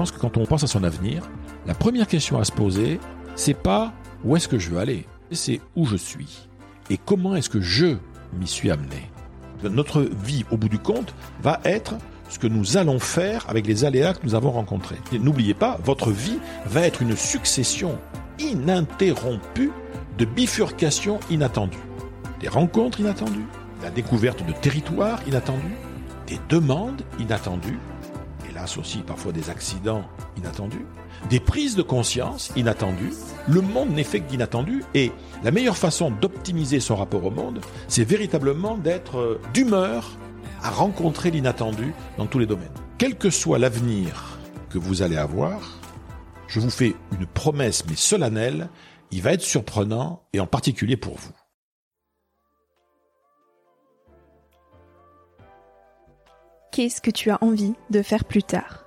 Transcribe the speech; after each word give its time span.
Pense 0.00 0.12
que 0.12 0.18
quand 0.18 0.38
on 0.38 0.46
pense 0.46 0.64
à 0.64 0.66
son 0.66 0.82
avenir, 0.82 1.28
la 1.66 1.74
première 1.74 2.06
question 2.06 2.38
à 2.38 2.44
se 2.44 2.52
poser, 2.52 2.98
c'est 3.36 3.52
pas 3.52 3.92
où 4.24 4.34
est-ce 4.34 4.48
que 4.48 4.58
je 4.58 4.70
veux 4.70 4.78
aller, 4.78 5.04
c'est 5.30 5.60
où 5.76 5.84
je 5.84 5.96
suis 5.96 6.48
et 6.88 6.96
comment 6.96 7.36
est-ce 7.36 7.50
que 7.50 7.60
je 7.60 7.98
m'y 8.32 8.46
suis 8.46 8.70
amené. 8.70 9.10
Notre 9.62 10.00
vie, 10.00 10.46
au 10.50 10.56
bout 10.56 10.70
du 10.70 10.78
compte, 10.78 11.14
va 11.42 11.60
être 11.66 11.96
ce 12.30 12.38
que 12.38 12.46
nous 12.46 12.78
allons 12.78 12.98
faire 12.98 13.44
avec 13.46 13.66
les 13.66 13.84
aléas 13.84 14.14
que 14.14 14.24
nous 14.24 14.34
avons 14.34 14.52
rencontrés. 14.52 14.96
N'oubliez 15.12 15.52
pas, 15.52 15.78
votre 15.84 16.10
vie 16.10 16.38
va 16.64 16.80
être 16.86 17.02
une 17.02 17.14
succession 17.14 17.98
ininterrompue 18.38 19.70
de 20.16 20.24
bifurcations 20.24 21.20
inattendues. 21.30 21.76
Des 22.40 22.48
rencontres 22.48 23.00
inattendues, 23.00 23.44
la 23.82 23.90
découverte 23.90 24.46
de 24.46 24.52
territoires 24.52 25.20
inattendus, 25.28 25.76
des 26.26 26.38
demandes 26.48 27.02
inattendues, 27.18 27.78
aussi 28.78 28.98
parfois 28.98 29.32
des 29.32 29.50
accidents 29.50 30.04
inattendus, 30.36 30.86
des 31.28 31.40
prises 31.40 31.76
de 31.76 31.82
conscience 31.82 32.52
inattendues. 32.56 33.12
Le 33.48 33.60
monde 33.60 33.90
n'est 33.90 34.04
fait 34.04 34.20
que 34.20 34.30
d'inattendu 34.30 34.84
et 34.94 35.12
la 35.42 35.50
meilleure 35.50 35.76
façon 35.76 36.10
d'optimiser 36.10 36.80
son 36.80 36.96
rapport 36.96 37.24
au 37.24 37.30
monde, 37.30 37.60
c'est 37.88 38.04
véritablement 38.04 38.76
d'être 38.76 39.18
euh, 39.18 39.40
d'humeur 39.52 40.10
à 40.62 40.70
rencontrer 40.70 41.30
l'inattendu 41.30 41.94
dans 42.18 42.26
tous 42.26 42.38
les 42.38 42.46
domaines. 42.46 42.68
Quel 42.98 43.16
que 43.16 43.30
soit 43.30 43.58
l'avenir 43.58 44.38
que 44.68 44.78
vous 44.78 45.02
allez 45.02 45.16
avoir, 45.16 45.78
je 46.48 46.60
vous 46.60 46.70
fais 46.70 46.94
une 47.18 47.26
promesse 47.26 47.84
mais 47.88 47.96
solennelle, 47.96 48.68
il 49.10 49.22
va 49.22 49.32
être 49.32 49.42
surprenant 49.42 50.22
et 50.32 50.40
en 50.40 50.46
particulier 50.46 50.96
pour 50.96 51.16
vous. 51.16 51.32
Qu'est-ce 56.72 57.00
que 57.00 57.10
tu 57.10 57.30
as 57.30 57.38
envie 57.42 57.74
de 57.90 58.00
faire 58.00 58.24
plus 58.24 58.44
tard? 58.44 58.84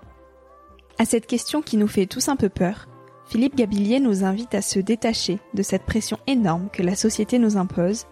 À 0.97 1.03
cette 1.03 1.27
question 1.27 1.61
qui 1.61 1.75
nous 1.75 1.89
fait 1.89 2.05
tous 2.05 2.29
un 2.29 2.37
peu 2.37 2.47
peur, 2.47 2.87
Philippe 3.25 3.57
Gabillier 3.57 3.99
nous 3.99 4.23
invite 4.23 4.55
à 4.55 4.61
se 4.61 4.79
détacher 4.79 5.39
de 5.53 5.63
cette 5.63 5.83
pression 5.83 6.17
énorme 6.25 6.69
que 6.71 6.81
la 6.81 6.95
société 6.95 7.39
nous 7.39 7.57
impose 7.57 8.05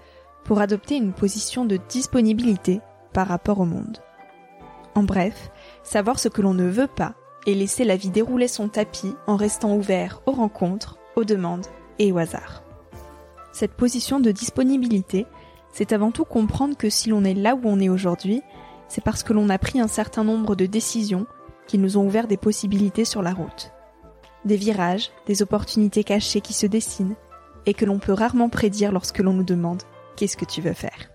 pour 0.43 0.59
adopter 0.59 0.97
une 0.97 1.13
position 1.13 1.63
de 1.63 1.77
disponibilité 1.87 2.81
par 3.13 3.29
rapport 3.29 3.61
au 3.61 3.65
monde. 3.65 3.99
En 4.93 5.03
bref, 5.03 5.51
savoir 5.83 6.19
ce 6.19 6.27
que 6.27 6.41
l'on 6.41 6.53
ne 6.53 6.67
veut 6.67 6.87
pas 6.87 7.13
et 7.47 7.55
laisser 7.55 7.85
la 7.85 7.95
vie 7.95 8.09
dérouler 8.09 8.49
son 8.49 8.67
tapis 8.67 9.13
en 9.25 9.37
restant 9.37 9.73
ouvert 9.73 10.21
aux 10.25 10.33
rencontres, 10.33 10.97
aux 11.15 11.23
demandes 11.23 11.67
et 11.97 12.11
au 12.11 12.17
hasard. 12.17 12.61
Cette 13.53 13.75
position 13.75 14.19
de 14.19 14.31
disponibilité, 14.31 15.25
c'est 15.71 15.93
avant 15.93 16.11
tout 16.11 16.25
comprendre 16.25 16.75
que 16.75 16.89
si 16.89 17.07
l'on 17.07 17.23
est 17.23 17.33
là 17.33 17.55
où 17.55 17.61
on 17.63 17.79
est 17.79 17.87
aujourd'hui, 17.87 18.41
c'est 18.91 19.01
parce 19.01 19.23
que 19.23 19.31
l'on 19.31 19.47
a 19.47 19.57
pris 19.57 19.79
un 19.79 19.87
certain 19.87 20.25
nombre 20.25 20.53
de 20.53 20.65
décisions 20.65 21.25
qui 21.65 21.77
nous 21.77 21.97
ont 21.97 22.05
ouvert 22.05 22.27
des 22.27 22.35
possibilités 22.35 23.05
sur 23.05 23.21
la 23.21 23.33
route. 23.33 23.71
Des 24.43 24.57
virages, 24.57 25.11
des 25.27 25.41
opportunités 25.41 26.03
cachées 26.03 26.41
qui 26.41 26.51
se 26.51 26.65
dessinent 26.67 27.15
et 27.65 27.73
que 27.73 27.85
l'on 27.85 27.99
peut 27.99 28.11
rarement 28.11 28.49
prédire 28.49 28.91
lorsque 28.91 29.19
l'on 29.19 29.31
nous 29.31 29.45
demande 29.45 29.81
qu'est-ce 30.17 30.35
que 30.35 30.43
tu 30.43 30.59
veux 30.59 30.73
faire? 30.73 31.09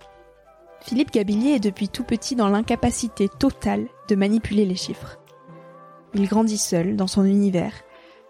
Philippe 0.80 1.10
Gabillier 1.10 1.56
est 1.56 1.60
depuis 1.60 1.90
tout 1.90 2.04
petit 2.04 2.34
dans 2.34 2.48
l'incapacité 2.48 3.28
totale 3.28 3.88
de 4.08 4.14
manipuler 4.14 4.64
les 4.64 4.74
chiffres. 4.74 5.18
Il 6.14 6.26
grandit 6.28 6.56
seul 6.56 6.96
dans 6.96 7.08
son 7.08 7.26
univers, 7.26 7.74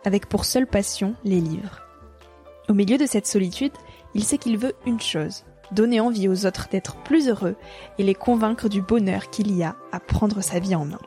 avec 0.05 0.29
pour 0.29 0.45
seule 0.45 0.67
passion 0.67 1.15
les 1.23 1.41
livres. 1.41 1.83
Au 2.69 2.75
milieu 2.75 2.99
de 2.99 3.07
cette 3.07 3.29
solitude, 3.29 3.75
il 4.13 4.25
sait 4.25 4.39
qu'il 4.39 4.59
veut 4.59 4.75
une 4.87 5.01
chose, 5.01 5.45
donner 5.73 6.01
envie 6.01 6.29
aux 6.29 6.47
autres 6.47 6.69
d'être 6.71 6.97
plus 6.97 7.29
heureux 7.29 7.57
et 7.99 8.03
les 8.03 8.15
convaincre 8.15 8.69
du 8.69 8.83
bonheur 8.83 9.31
qu'il 9.31 9.57
y 9.57 9.63
a 9.63 9.77
à 9.93 10.01
prendre 10.01 10.41
sa 10.41 10.59
vie 10.59 10.75
en 10.75 10.85
main. 10.85 11.01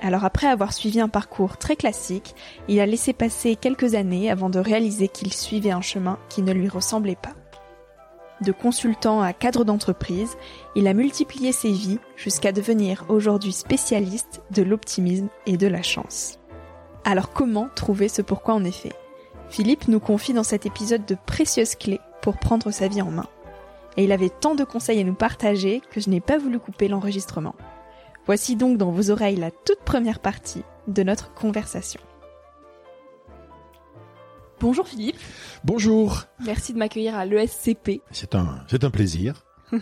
Alors 0.00 0.24
après 0.24 0.48
avoir 0.48 0.72
suivi 0.72 1.00
un 1.00 1.08
parcours 1.08 1.58
très 1.58 1.76
classique, 1.76 2.34
il 2.66 2.80
a 2.80 2.86
laissé 2.86 3.12
passer 3.12 3.54
quelques 3.54 3.94
années 3.94 4.30
avant 4.30 4.50
de 4.50 4.58
réaliser 4.58 5.06
qu'il 5.06 5.32
suivait 5.32 5.70
un 5.70 5.80
chemin 5.80 6.18
qui 6.28 6.42
ne 6.42 6.52
lui 6.52 6.68
ressemblait 6.68 7.16
pas. 7.16 7.34
De 8.40 8.50
consultant 8.50 9.22
à 9.22 9.32
cadre 9.32 9.64
d'entreprise, 9.64 10.36
il 10.74 10.88
a 10.88 10.94
multiplié 10.94 11.52
ses 11.52 11.70
vies 11.70 12.00
jusqu'à 12.16 12.50
devenir 12.50 13.04
aujourd'hui 13.08 13.52
spécialiste 13.52 14.42
de 14.50 14.62
l'optimisme 14.62 15.28
et 15.46 15.56
de 15.56 15.68
la 15.68 15.82
chance. 15.82 16.40
Alors 17.04 17.30
comment 17.30 17.68
trouver 17.76 18.08
ce 18.08 18.22
pourquoi 18.22 18.54
en 18.54 18.64
effet? 18.64 18.92
Philippe 19.48 19.86
nous 19.86 20.00
confie 20.00 20.32
dans 20.32 20.42
cet 20.42 20.66
épisode 20.66 21.06
de 21.06 21.16
précieuses 21.26 21.76
clés 21.76 22.00
pour 22.22 22.38
prendre 22.38 22.72
sa 22.72 22.88
vie 22.88 23.02
en 23.02 23.10
main. 23.12 23.28
Et 23.96 24.04
il 24.04 24.12
avait 24.12 24.30
tant 24.30 24.54
de 24.54 24.64
conseils 24.64 25.00
à 25.00 25.04
nous 25.04 25.14
partager 25.14 25.82
que 25.90 26.00
je 26.00 26.10
n'ai 26.10 26.20
pas 26.20 26.38
voulu 26.38 26.58
couper 26.58 26.88
l'enregistrement. 26.88 27.54
Voici 28.26 28.56
donc 28.56 28.78
dans 28.78 28.90
vos 28.90 29.10
oreilles 29.10 29.36
la 29.36 29.50
toute 29.50 29.80
première 29.84 30.20
partie 30.20 30.62
de 30.88 31.02
notre 31.02 31.34
conversation. 31.34 32.00
Bonjour 34.60 34.86
Philippe. 34.86 35.16
Bonjour. 35.64 36.22
Merci 36.44 36.72
de 36.72 36.78
m'accueillir 36.78 37.16
à 37.16 37.26
l'ESCP. 37.26 38.00
C'est 38.12 38.36
un, 38.36 38.64
c'est 38.68 38.84
un 38.84 38.90
plaisir. 38.90 39.44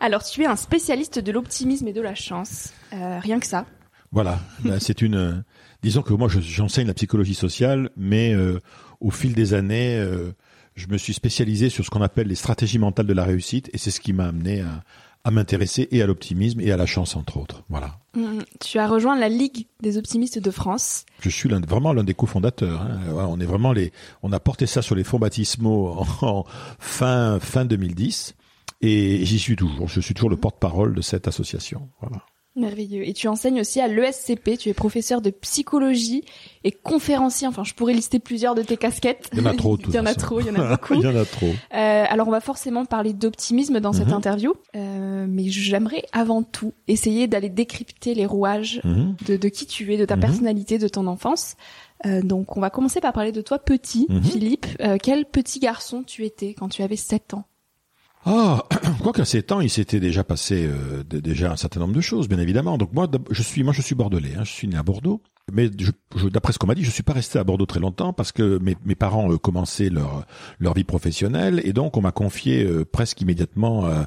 Alors, 0.00 0.22
tu 0.22 0.42
es 0.42 0.46
un 0.46 0.56
spécialiste 0.56 1.18
de 1.18 1.32
l'optimisme 1.32 1.88
et 1.88 1.92
de 1.92 2.00
la 2.00 2.14
chance. 2.14 2.72
Euh, 2.92 3.18
rien 3.18 3.40
que 3.40 3.46
ça. 3.46 3.66
Voilà. 4.12 4.38
Ben, 4.64 4.78
c'est 4.78 5.02
une. 5.02 5.44
disons 5.82 6.02
que 6.02 6.14
moi, 6.14 6.28
j'enseigne 6.28 6.86
la 6.86 6.94
psychologie 6.94 7.34
sociale, 7.34 7.90
mais 7.96 8.32
euh, 8.32 8.60
au 9.00 9.10
fil 9.10 9.34
des 9.34 9.52
années, 9.54 9.96
euh, 9.98 10.32
je 10.74 10.86
me 10.88 10.98
suis 10.98 11.14
spécialisé 11.14 11.68
sur 11.68 11.84
ce 11.84 11.90
qu'on 11.90 12.02
appelle 12.02 12.28
les 12.28 12.34
stratégies 12.34 12.78
mentales 12.78 13.06
de 13.06 13.12
la 13.12 13.24
réussite, 13.24 13.70
et 13.72 13.78
c'est 13.78 13.90
ce 13.90 14.00
qui 14.00 14.12
m'a 14.12 14.26
amené 14.26 14.60
à, 14.60 14.82
à 15.24 15.30
m'intéresser 15.30 15.88
et 15.90 16.02
à 16.02 16.06
l'optimisme 16.06 16.60
et 16.60 16.70
à 16.70 16.76
la 16.76 16.84
chance 16.84 17.16
entre 17.16 17.38
autres. 17.38 17.64
Voilà. 17.70 17.98
Mm, 18.14 18.40
tu 18.60 18.78
as 18.78 18.86
rejoint 18.86 19.18
la 19.18 19.30
Ligue 19.30 19.66
des 19.80 19.96
optimistes 19.96 20.38
de 20.38 20.50
France. 20.50 21.06
Je 21.20 21.30
suis 21.30 21.48
vraiment 21.48 21.94
l'un 21.94 22.04
des 22.04 22.14
cofondateurs. 22.14 22.82
Hein. 22.82 23.00
On 23.28 23.40
est 23.40 23.46
vraiment 23.46 23.72
les, 23.72 23.92
on 24.22 24.32
a 24.32 24.40
porté 24.40 24.66
ça 24.66 24.82
sur 24.82 24.94
les 24.94 25.02
fonds 25.02 25.18
baptismaux 25.18 26.04
en, 26.20 26.44
fin 26.78 27.40
fin 27.40 27.64
2010 27.64 28.34
et 28.82 29.24
j'y 29.24 29.38
suis 29.38 29.56
toujours. 29.56 29.88
Je 29.88 30.00
suis 30.00 30.12
toujours 30.12 30.30
le 30.30 30.36
porte-parole 30.36 30.94
de 30.94 31.00
cette 31.00 31.26
association. 31.26 31.88
Voilà. 32.00 32.22
Merveilleux. 32.56 33.06
Et 33.06 33.12
tu 33.12 33.26
enseignes 33.26 33.60
aussi 33.60 33.80
à 33.80 33.88
l'ESCP, 33.88 34.56
tu 34.56 34.68
es 34.68 34.74
professeur 34.74 35.20
de 35.20 35.30
psychologie 35.30 36.22
et 36.62 36.70
conférencier. 36.70 37.48
Enfin, 37.48 37.64
je 37.64 37.74
pourrais 37.74 37.94
lister 37.94 38.20
plusieurs 38.20 38.54
de 38.54 38.62
tes 38.62 38.76
casquettes. 38.76 39.28
Il 39.32 39.40
y 39.40 39.42
en 39.42 39.46
a 39.46 39.54
trop, 39.54 39.76
Il 39.88 39.94
y 39.94 39.98
en 39.98 40.06
a 40.06 40.14
trop, 40.14 40.40
il 40.40 40.46
y 40.46 40.50
en 40.50 40.54
a 40.54 40.68
beaucoup. 40.70 40.94
il 40.94 41.00
y 41.00 41.06
en 41.06 41.16
a 41.16 41.24
trop. 41.24 41.48
Euh, 41.48 42.04
alors, 42.08 42.28
on 42.28 42.30
va 42.30 42.40
forcément 42.40 42.84
parler 42.84 43.12
d'optimisme 43.12 43.80
dans 43.80 43.92
cette 43.92 44.08
mhm. 44.08 44.14
interview, 44.14 44.54
euh, 44.76 45.26
mais 45.28 45.48
j'aimerais 45.48 46.04
avant 46.12 46.44
tout 46.44 46.72
essayer 46.86 47.26
d'aller 47.26 47.48
décrypter 47.48 48.14
les 48.14 48.26
rouages 48.26 48.80
mhm. 48.84 49.16
de, 49.26 49.36
de, 49.36 49.48
qui 49.48 49.66
tu 49.66 49.92
es, 49.92 49.96
de 49.96 50.04
ta 50.04 50.14
mhm. 50.14 50.22
personnalité, 50.22 50.78
de 50.78 50.86
ton 50.86 51.08
enfance. 51.08 51.56
Euh, 52.06 52.22
donc, 52.22 52.56
on 52.56 52.60
va 52.60 52.70
commencer 52.70 53.00
par 53.00 53.12
parler 53.12 53.32
de 53.32 53.40
toi 53.40 53.58
petit, 53.58 54.06
Philippe. 54.22 54.66
Euh, 54.80 54.96
quel 55.02 55.24
petit 55.24 55.58
garçon 55.58 56.04
tu 56.04 56.24
étais 56.24 56.54
quand 56.54 56.68
tu 56.68 56.82
avais 56.82 56.96
7 56.96 57.34
ans? 57.34 57.44
Ah, 58.24 58.64
quoi 59.02 59.12
qu'à 59.12 59.24
ces 59.24 59.42
temps, 59.42 59.60
il 59.60 59.70
s'était 59.70 60.00
déjà 60.00 60.24
passé 60.24 60.66
euh, 60.66 61.02
déjà 61.04 61.52
un 61.52 61.56
certain 61.56 61.80
nombre 61.80 61.94
de 61.94 62.00
choses, 62.00 62.28
bien 62.28 62.38
évidemment. 62.38 62.78
Donc 62.78 62.92
moi, 62.92 63.08
je 63.30 63.42
suis, 63.42 63.62
moi, 63.62 63.72
je 63.72 63.82
suis 63.82 63.94
bordelais. 63.94 64.34
Hein, 64.36 64.44
je 64.44 64.52
suis 64.52 64.68
né 64.68 64.76
à 64.76 64.82
Bordeaux. 64.82 65.22
Mais 65.52 65.70
je, 65.78 66.28
d'après 66.28 66.54
ce 66.54 66.58
qu'on 66.58 66.66
m'a 66.66 66.74
dit, 66.74 66.84
je 66.84 66.90
suis 66.90 67.02
pas 67.02 67.12
resté 67.12 67.38
à 67.38 67.44
Bordeaux 67.44 67.66
très 67.66 67.80
longtemps 67.80 68.14
parce 68.14 68.32
que 68.32 68.58
mes, 68.62 68.76
mes 68.86 68.94
parents 68.94 69.30
euh, 69.30 69.36
commençaient 69.36 69.90
leur 69.90 70.24
leur 70.58 70.72
vie 70.72 70.84
professionnelle 70.84 71.60
et 71.64 71.74
donc 71.74 71.98
on 71.98 72.00
m'a 72.00 72.12
confié 72.12 72.64
euh, 72.64 72.86
presque 72.86 73.20
immédiatement 73.20 73.86
euh, 73.86 74.04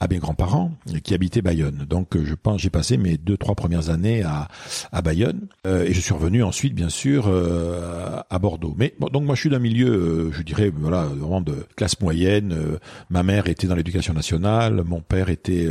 à 0.00 0.08
mes 0.08 0.18
grands-parents 0.18 0.72
qui 1.04 1.14
habitaient 1.14 1.42
Bayonne. 1.42 1.86
Donc 1.88 2.16
je 2.20 2.34
pense 2.34 2.60
j'ai 2.60 2.70
passé 2.70 2.96
mes 2.96 3.18
deux 3.18 3.36
trois 3.36 3.54
premières 3.54 3.90
années 3.90 4.24
à 4.24 4.48
à 4.90 5.00
Bayonne 5.00 5.46
et 5.64 5.92
je 5.92 6.00
suis 6.00 6.12
revenu 6.12 6.42
ensuite 6.42 6.74
bien 6.74 6.88
sûr 6.88 7.28
à 7.28 8.38
Bordeaux. 8.38 8.74
Mais 8.76 8.94
bon, 8.98 9.08
donc 9.08 9.24
moi 9.24 9.36
je 9.36 9.40
suis 9.42 9.50
d'un 9.50 9.58
milieu, 9.58 10.30
je 10.32 10.42
dirais 10.42 10.72
voilà 10.74 11.04
vraiment 11.04 11.40
de 11.40 11.54
classe 11.76 12.00
moyenne. 12.00 12.78
ma 13.10 13.22
mère 13.22 13.46
était 13.46 13.66
dans 13.66 13.76
l'éducation 13.76 14.12
nationale, 14.12 14.82
mon 14.84 15.00
père 15.00 15.28
était 15.28 15.68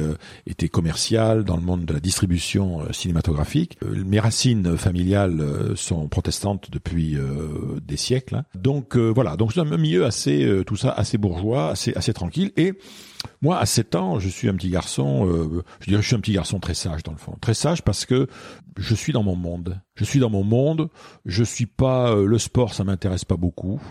était 0.48 0.70
commercial 0.70 1.44
dans 1.44 1.58
le 1.58 1.64
monde 1.64 1.86
de 1.86 1.94
la 1.94 2.00
distribution 2.00 2.82
cinématographique. 2.94 3.78
mes 3.84 4.20
racines 4.20 4.78
familiales 4.78 5.09
euh, 5.16 5.76
sont 5.76 6.08
protestantes 6.08 6.70
depuis 6.72 7.18
euh, 7.18 7.80
des 7.82 7.98
siècles. 7.98 8.36
Hein. 8.36 8.46
Donc 8.56 8.96
euh, 8.96 9.10
voilà, 9.10 9.36
donc 9.36 9.54
c'est 9.54 9.60
un 9.60 9.78
milieu 9.78 10.06
assez 10.06 10.64
tout 10.66 10.76
ça 10.76 10.92
assez 10.92 11.18
bourgeois, 11.18 11.72
assez 11.72 11.94
assez 11.96 12.14
tranquille 12.14 12.52
et 12.58 12.74
moi, 13.42 13.58
à 13.58 13.66
7 13.66 13.96
ans, 13.96 14.20
je 14.20 14.30
suis 14.30 14.48
un 14.48 14.56
petit 14.56 14.70
garçon, 14.70 15.28
je 15.82 15.90
dirais 15.90 16.02
je 16.02 16.08
suis 16.08 16.16
un 16.16 16.22
petit 16.22 16.32
garçon 16.32 16.62
très 16.62 16.74
sage 16.74 17.04
dans 17.04 17.12
le 17.12 17.18
fond. 17.18 17.36
Très 17.42 17.54
sage 17.54 17.82
parce 17.82 18.06
que 18.06 18.28
je 18.78 18.96
suis 18.96 19.12
dans 19.12 19.24
mon 19.24 19.36
monde. 19.36 19.82
Je 19.96 20.06
suis 20.06 20.20
dans 20.20 20.30
mon 20.30 20.46
monde, 20.46 20.90
je 21.26 21.44
suis 21.44 21.66
pas 21.66 22.16
le 22.16 22.38
sport, 22.38 22.74
ça 22.74 22.86
m'intéresse 22.86 23.26
pas 23.26 23.36
beaucoup. 23.36 23.82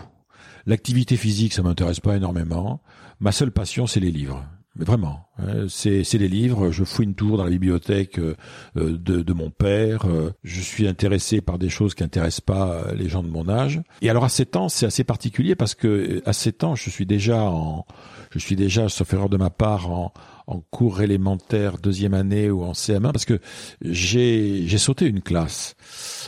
L'activité 0.65 1.15
physique, 1.15 1.53
ça 1.53 1.61
m'intéresse 1.61 1.99
pas 1.99 2.15
énormément. 2.15 2.81
Ma 3.19 3.31
seule 3.31 3.51
passion, 3.51 3.85
c'est 3.85 3.99
les 3.99 4.11
livres. 4.11 4.43
Mais 4.79 4.85
vraiment, 4.85 5.27
hein, 5.37 5.65
c'est 5.67 6.13
les 6.13 6.29
livres. 6.29 6.71
Je 6.71 6.85
fouine 6.85 7.13
toujours 7.13 7.35
dans 7.35 7.43
la 7.43 7.49
bibliothèque 7.49 8.17
euh, 8.17 8.35
euh, 8.77 8.97
de, 8.97 9.21
de, 9.21 9.33
mon 9.33 9.49
père. 9.49 10.05
Euh, 10.05 10.31
je 10.45 10.61
suis 10.61 10.87
intéressé 10.87 11.41
par 11.41 11.59
des 11.59 11.67
choses 11.67 11.95
qui 11.95 12.03
intéressent 12.03 12.39
pas 12.39 12.93
les 12.93 13.09
gens 13.09 13.21
de 13.21 13.27
mon 13.27 13.49
âge. 13.49 13.81
Et 14.01 14.09
alors 14.09 14.23
à 14.23 14.29
7 14.29 14.55
ans, 14.55 14.69
c'est 14.69 14.85
assez 14.85 15.03
particulier 15.03 15.55
parce 15.55 15.75
que 15.75 16.21
à 16.25 16.31
7 16.31 16.63
ans, 16.63 16.75
je 16.75 16.89
suis 16.89 17.05
déjà 17.05 17.43
en, 17.43 17.85
je 18.31 18.39
suis 18.39 18.55
déjà, 18.55 18.87
sauf 18.87 19.13
erreur 19.13 19.27
de 19.27 19.35
ma 19.35 19.49
part, 19.49 19.91
en, 19.91 20.13
en 20.47 20.61
cours 20.61 21.01
élémentaire 21.01 21.77
deuxième 21.77 22.13
année 22.13 22.49
ou 22.49 22.63
en 22.63 22.71
CM1 22.71 23.11
parce 23.11 23.25
que 23.25 23.39
j'ai 23.81 24.63
j'ai 24.65 24.77
sauté 24.77 25.07
une 25.07 25.21
classe 25.21 25.75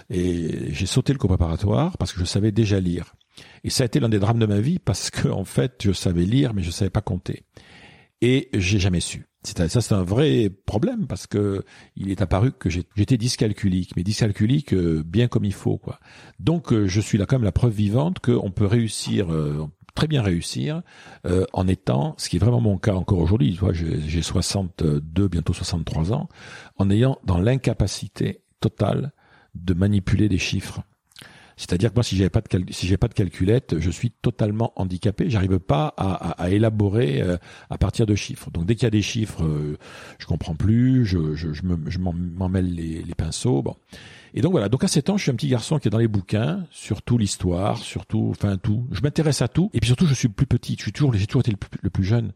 et 0.09 0.74
j'ai 0.74 0.86
sauté 0.88 1.13
le 1.13 1.19
cours 1.19 1.30
préparatoire 1.30 1.97
parce 1.97 2.12
que 2.12 2.19
je 2.19 2.25
savais 2.25 2.51
déjà 2.51 2.81
lire. 2.81 3.15
Et 3.63 3.69
ça 3.69 3.83
a 3.83 3.86
été 3.86 4.01
l'un 4.01 4.09
des 4.09 4.19
drames 4.19 4.39
de 4.39 4.45
ma 4.45 4.59
vie 4.59 4.77
parce 4.77 5.09
que 5.09 5.30
en 5.30 5.45
fait, 5.45 5.75
je 5.83 5.94
savais 5.94 6.25
lire 6.25 6.54
mais 6.54 6.63
je 6.63 6.71
savais 6.71 6.89
pas 6.89 7.01
compter 7.01 7.44
et 8.21 8.50
j'ai 8.53 8.79
jamais 8.79 9.00
su. 9.00 9.25
Ça, 9.44 9.68
c'est 9.68 9.94
un 9.94 10.03
vrai 10.03 10.51
problème 10.68 11.07
parce 11.07 11.25
que 11.25 11.63
il 11.95 12.12
est 12.12 12.21
apparu 12.21 12.51
que 12.51 12.69
j'étais 12.69 13.18
dyscalculique, 13.18 13.95
mais 13.95 14.03
dyscalculique 14.03 14.73
euh, 14.73 15.03
bien 15.03 15.27
comme 15.27 15.45
il 15.45 15.53
faut, 15.53 15.77
quoi. 15.77 16.00
Donc, 16.39 16.71
euh, 16.71 16.88
je 16.88 17.01
suis 17.01 17.18
là 17.18 17.25
comme 17.25 17.44
la 17.44 17.51
preuve 17.51 17.73
vivante 17.73 18.19
qu'on 18.19 18.51
peut 18.51 18.68
réussir, 18.68 19.33
euh, 19.33 19.65
très 19.95 20.07
bien 20.07 20.21
réussir, 20.21 20.83
en 21.51 21.68
étant, 21.68 22.15
ce 22.18 22.29
qui 22.29 22.38
est 22.38 22.39
vraiment 22.39 22.62
mon 22.62 22.77
cas 22.77 22.94
encore 22.94 23.19
aujourd'hui, 23.19 23.59
j'ai 23.73 24.21
62, 24.21 25.27
bientôt 25.27 25.51
63 25.51 26.13
ans, 26.13 26.29
en 26.77 26.89
ayant 26.89 27.19
dans 27.25 27.38
l'incapacité 27.38 28.41
totale 28.62 29.12
de 29.53 29.73
manipuler 29.73 30.29
des 30.29 30.38
chiffres. 30.38 30.81
C'est-à-dire 31.62 31.92
que 31.92 31.96
moi, 31.96 32.04
si 32.04 32.18
j'avais 32.18 32.31
pas 32.31 32.42
de 32.42 32.48
j'ai 32.69 32.98
pas 32.98 33.08
de 33.08 33.13
calculette, 33.13 33.75
je 33.78 33.92
suis 33.92 34.10
totalement 34.10 34.74
handicapé. 34.78 35.30
J'arrive 35.30 35.60
pas 35.60 35.94
à, 35.96 36.50
élaborer 36.50 37.22
euh, 37.22 37.38
à 37.69 37.78
partir 37.78 38.08
de 38.08 38.16
chiffres. 38.16 38.50
Donc 38.50 38.66
dès 38.66 38.74
qu'il 38.74 38.86
y 38.86 38.88
a 38.88 38.90
des 38.90 39.04
chiffres, 39.04 39.44
euh, 39.44 39.78
je 40.18 40.25
comprends 40.25 40.56
plus, 40.56 41.06
je, 41.06 41.36
je 41.36 42.00
m'en 42.00 42.50
mêle 42.50 42.74
les, 42.74 43.04
les, 43.04 43.13
pinceaux. 43.13 43.62
Bon. 43.62 43.75
Et 44.33 44.42
donc 44.42 44.51
voilà. 44.51 44.69
Donc 44.69 44.83
à 44.83 44.88
7 44.88 45.10
ans, 45.10 45.18
je 45.18 45.24
suis 45.24 45.31
un 45.31 45.36
petit 45.36 45.48
garçon 45.48 45.80
qui 45.80 45.88
est 45.88 45.92
dans 45.92 45.98
les 45.98 46.07
bouquins, 46.07 46.66
surtout 46.72 47.18
l'histoire, 47.18 47.78
surtout, 47.78 48.28
enfin 48.31 48.57
tout. 48.57 48.88
Je 48.92 49.01
m'intéresse 49.01 49.42
à 49.42 49.48
tout. 49.48 49.69
Et 49.74 49.80
puis 49.80 49.88
surtout, 49.88 50.06
je 50.06 50.13
suis 50.13 50.30
plus 50.30 50.45
petit. 50.45 50.75
Je 50.78 50.83
suis 50.83 50.92
toujours, 50.92 51.13
j'ai 51.13 51.28
toujours 51.28 51.42
été 51.42 51.51
le 51.81 51.89
plus, 51.89 52.04
jeune. 52.04 52.33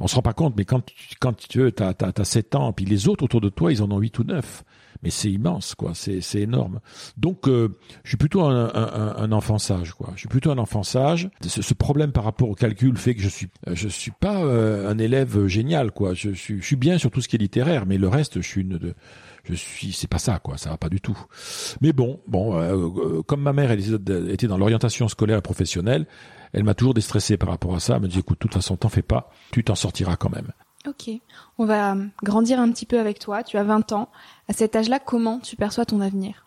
On 0.00 0.06
se 0.06 0.14
rend 0.14 0.22
pas 0.22 0.34
compte, 0.34 0.54
mais 0.56 0.64
quand 0.64 0.82
quand 1.20 1.36
tu 1.36 1.62
as, 1.62 1.94
as, 2.00 2.20
as 2.20 2.24
7 2.24 2.54
ans, 2.54 2.72
puis 2.72 2.84
les 2.84 3.08
autres 3.08 3.24
autour 3.24 3.40
de 3.40 3.48
toi, 3.48 3.72
ils 3.72 3.82
en 3.82 3.90
ont 3.90 3.98
8 3.98 4.18
ou 4.18 4.24
9 4.24 4.64
mais 5.02 5.10
c'est 5.10 5.30
immense, 5.30 5.74
quoi. 5.74 5.92
C'est 5.94 6.20
c'est 6.20 6.40
énorme. 6.40 6.80
Donc, 7.16 7.48
euh, 7.48 7.76
je 8.04 8.10
suis 8.10 8.16
plutôt 8.16 8.42
un, 8.42 8.70
un, 8.74 9.16
un, 9.16 9.32
enfant 9.32 9.58
sage, 9.58 9.92
quoi. 9.92 10.10
Je 10.14 10.20
suis 10.20 10.28
plutôt 10.28 10.50
un 10.50 10.58
enfant 10.58 10.82
sage. 10.82 11.30
Ce, 11.42 11.62
ce, 11.62 11.74
problème 11.74 12.12
par 12.12 12.24
rapport 12.24 12.48
au 12.48 12.54
calcul 12.54 12.96
fait 12.96 13.14
que 13.14 13.22
je 13.22 13.28
suis 13.28 13.48
je 13.72 13.88
suis 13.88 14.10
pas 14.10 14.42
euh, 14.42 14.90
un 14.90 14.98
élève 14.98 15.46
génial, 15.46 15.90
quoi. 15.92 16.14
Je 16.14 16.30
suis 16.30 16.60
je 16.60 16.64
suis 16.64 16.76
bien 16.76 16.98
sur 16.98 17.10
tout 17.10 17.20
ce 17.20 17.28
qui 17.28 17.36
est 17.36 17.38
littéraire, 17.38 17.86
mais 17.86 17.98
le 17.98 18.08
reste, 18.08 18.40
je 18.40 18.46
suis 18.46 18.62
une 18.62 18.78
de 18.78 18.94
je 19.48 19.54
suis 19.54 19.92
c'est 19.92 20.08
pas 20.08 20.18
ça 20.18 20.38
quoi 20.38 20.56
ça 20.58 20.70
va 20.70 20.76
pas 20.76 20.88
du 20.88 21.00
tout 21.00 21.18
mais 21.80 21.92
bon 21.92 22.20
bon 22.26 22.58
euh, 22.58 23.22
comme 23.22 23.42
ma 23.42 23.52
mère 23.52 23.70
elle 23.70 24.30
était 24.30 24.46
dans 24.46 24.58
l'orientation 24.58 25.08
scolaire 25.08 25.38
et 25.38 25.42
professionnelle 25.42 26.06
elle 26.52 26.64
m'a 26.64 26.74
toujours 26.74 26.94
déstressé 26.94 27.36
par 27.36 27.48
rapport 27.48 27.74
à 27.74 27.80
ça 27.80 27.96
elle 27.96 28.02
me 28.02 28.08
dit 28.08 28.18
écoute 28.18 28.38
de 28.38 28.42
toute 28.42 28.54
façon 28.54 28.76
t'en 28.76 28.88
fais 28.88 29.02
pas 29.02 29.30
tu 29.52 29.64
t'en 29.64 29.74
sortiras 29.74 30.16
quand 30.16 30.30
même 30.30 30.52
Ok, 30.86 31.10
on 31.58 31.64
va 31.64 31.96
grandir 32.22 32.60
un 32.60 32.70
petit 32.70 32.86
peu 32.86 33.00
avec 33.00 33.18
toi. 33.18 33.42
Tu 33.42 33.56
as 33.56 33.64
20 33.64 33.90
ans. 33.92 34.08
À 34.48 34.52
cet 34.52 34.76
âge-là, 34.76 35.00
comment 35.00 35.40
tu 35.40 35.56
perçois 35.56 35.84
ton 35.84 36.00
avenir? 36.00 36.46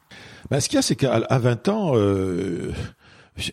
Bah, 0.50 0.62
Ce 0.62 0.70
qu'il 0.70 0.78
y 0.78 0.80
a, 0.80 0.82
c'est 0.82 0.96
qu'à 0.96 1.20
20 1.30 1.68
ans, 1.68 1.92
euh, 1.96 2.72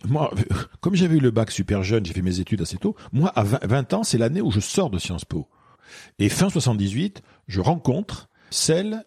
moi, 0.07 0.31
comme 0.79 0.95
j'avais 0.95 1.17
eu 1.17 1.19
le 1.19 1.31
bac 1.31 1.51
super 1.51 1.83
jeune, 1.83 2.05
j'ai 2.05 2.13
fait 2.13 2.21
mes 2.21 2.39
études 2.39 2.61
assez 2.61 2.77
tôt. 2.77 2.95
Moi, 3.11 3.31
à 3.35 3.43
20 3.43 3.93
ans, 3.93 4.03
c'est 4.03 4.17
l'année 4.17 4.41
où 4.41 4.51
je 4.51 4.61
sors 4.61 4.89
de 4.89 4.97
Sciences 4.97 5.25
Po. 5.25 5.47
Et 6.19 6.29
fin 6.29 6.49
78, 6.49 7.21
je 7.47 7.59
rencontre 7.59 8.29
celle 8.49 9.03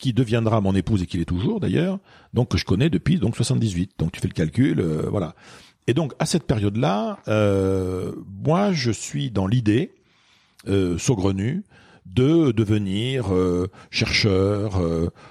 qui 0.00 0.12
deviendra 0.12 0.60
mon 0.60 0.74
épouse 0.74 1.02
et 1.02 1.06
qui 1.06 1.18
l'est 1.18 1.26
toujours 1.26 1.60
d'ailleurs, 1.60 2.00
donc 2.32 2.48
que 2.48 2.58
je 2.58 2.64
connais 2.64 2.90
depuis 2.90 3.18
donc 3.18 3.36
78. 3.36 3.92
Donc 3.98 4.10
tu 4.10 4.20
fais 4.20 4.28
le 4.28 4.32
calcul, 4.32 4.80
euh, 4.80 5.06
voilà. 5.10 5.34
Et 5.86 5.94
donc 5.94 6.14
à 6.18 6.26
cette 6.26 6.44
période-là, 6.44 7.18
euh, 7.28 8.12
moi 8.44 8.72
je 8.72 8.90
suis 8.90 9.30
dans 9.30 9.46
l'idée 9.46 9.92
euh, 10.66 10.98
saugrenu 10.98 11.64
de 12.06 12.50
devenir 12.50 13.32
euh, 13.32 13.68
chercheur 13.90 14.80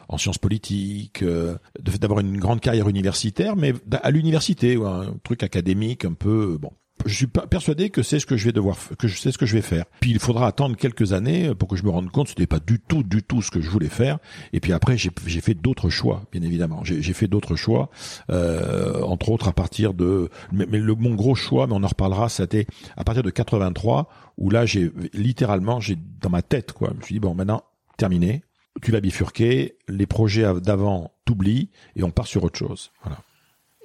en 0.08 0.18
sciences 0.18 0.38
politiques, 0.38 1.24
euh, 1.24 1.58
d'avoir 1.80 2.20
une 2.20 2.38
grande 2.38 2.62
carrière 2.62 2.88
universitaire, 2.88 3.56
mais 3.58 3.74
à 3.92 4.12
l'université, 4.12 4.76
un 4.76 5.16
truc 5.24 5.44
académique 5.44 6.06
un 6.06 6.14
peu 6.14 6.58
bon 6.62 6.72
je 7.06 7.14
suis 7.14 7.28
persuadé 7.28 7.90
que 7.90 8.04
c'est 8.04 8.20
ce 8.20 8.26
que 8.26 8.38
je 8.38 8.46
vais 8.46 8.52
devoir 8.52 8.78
que 8.98 9.08
je 9.08 9.18
sais 9.18 9.32
ce 9.32 9.38
que 9.38 9.46
je 9.46 9.54
vais 9.54 9.62
faire. 9.62 9.86
Puis 10.00 10.12
il 10.12 10.20
faudra 10.20 10.48
attendre 10.48 10.76
quelques 10.76 11.14
années 11.14 11.54
pour 11.56 11.68
que 11.68 11.76
je 11.76 11.84
me 11.84 11.90
rende 11.90 12.12
compte 12.12 12.28
que 12.28 12.34
ce 12.34 12.36
n'était 12.36 12.48
pas 12.48 12.60
du 12.60 12.80
tout 12.80 13.04
du 13.04 13.24
tout 13.24 13.42
ce 13.42 13.52
que 13.52 13.62
je 13.62 13.70
voulais 13.70 13.90
faire. 13.90 14.20
Et 14.54 14.60
puis 14.60 14.74
après 14.74 14.98
j'ai 14.98 15.42
fait 15.42 15.54
d'autres 15.54 15.90
choix, 15.90 16.24
bien 16.32 16.42
évidemment. 16.42 16.84
J'ai 16.84 17.14
fait 17.14 17.28
d'autres 17.28 17.56
choix, 17.56 17.90
euh, 18.30 19.02
entre 19.04 19.30
autres 19.30 19.48
à 19.48 19.54
partir 19.54 19.94
de 19.94 20.30
mais, 20.52 20.66
le 20.66 20.96
mon 20.96 21.16
gros 21.16 21.36
choix, 21.36 21.68
mais 21.68 21.74
on 21.74 21.84
en 21.84 21.88
reparlera, 21.88 22.30
c'était 22.30 22.66
à 22.98 23.04
partir 23.04 23.24
de 23.24 23.30
83 23.30 24.10
où 24.38 24.50
là 24.50 24.66
j'ai 24.66 24.92
littéralement 25.14 25.80
j'ai 25.80 25.98
dans 26.22 26.30
ma 26.30 26.42
tête 26.42 26.74
quoi. 26.74 26.90
Je 26.94 26.98
me 26.98 27.02
suis 27.04 27.14
dit 27.14 27.20
bon 27.20 27.34
maintenant 27.34 27.64
terminé, 27.98 28.44
tu 28.82 28.92
vas 28.92 29.02
bifurquer, 29.02 29.78
les 29.88 30.06
projets 30.06 30.46
d'avant 30.62 31.12
t'oublient 31.26 31.70
et 31.96 32.04
on 32.04 32.12
part 32.12 32.28
sur 32.28 32.44
autre 32.44 32.58
chose. 32.58 32.92
Voilà. 33.04 33.20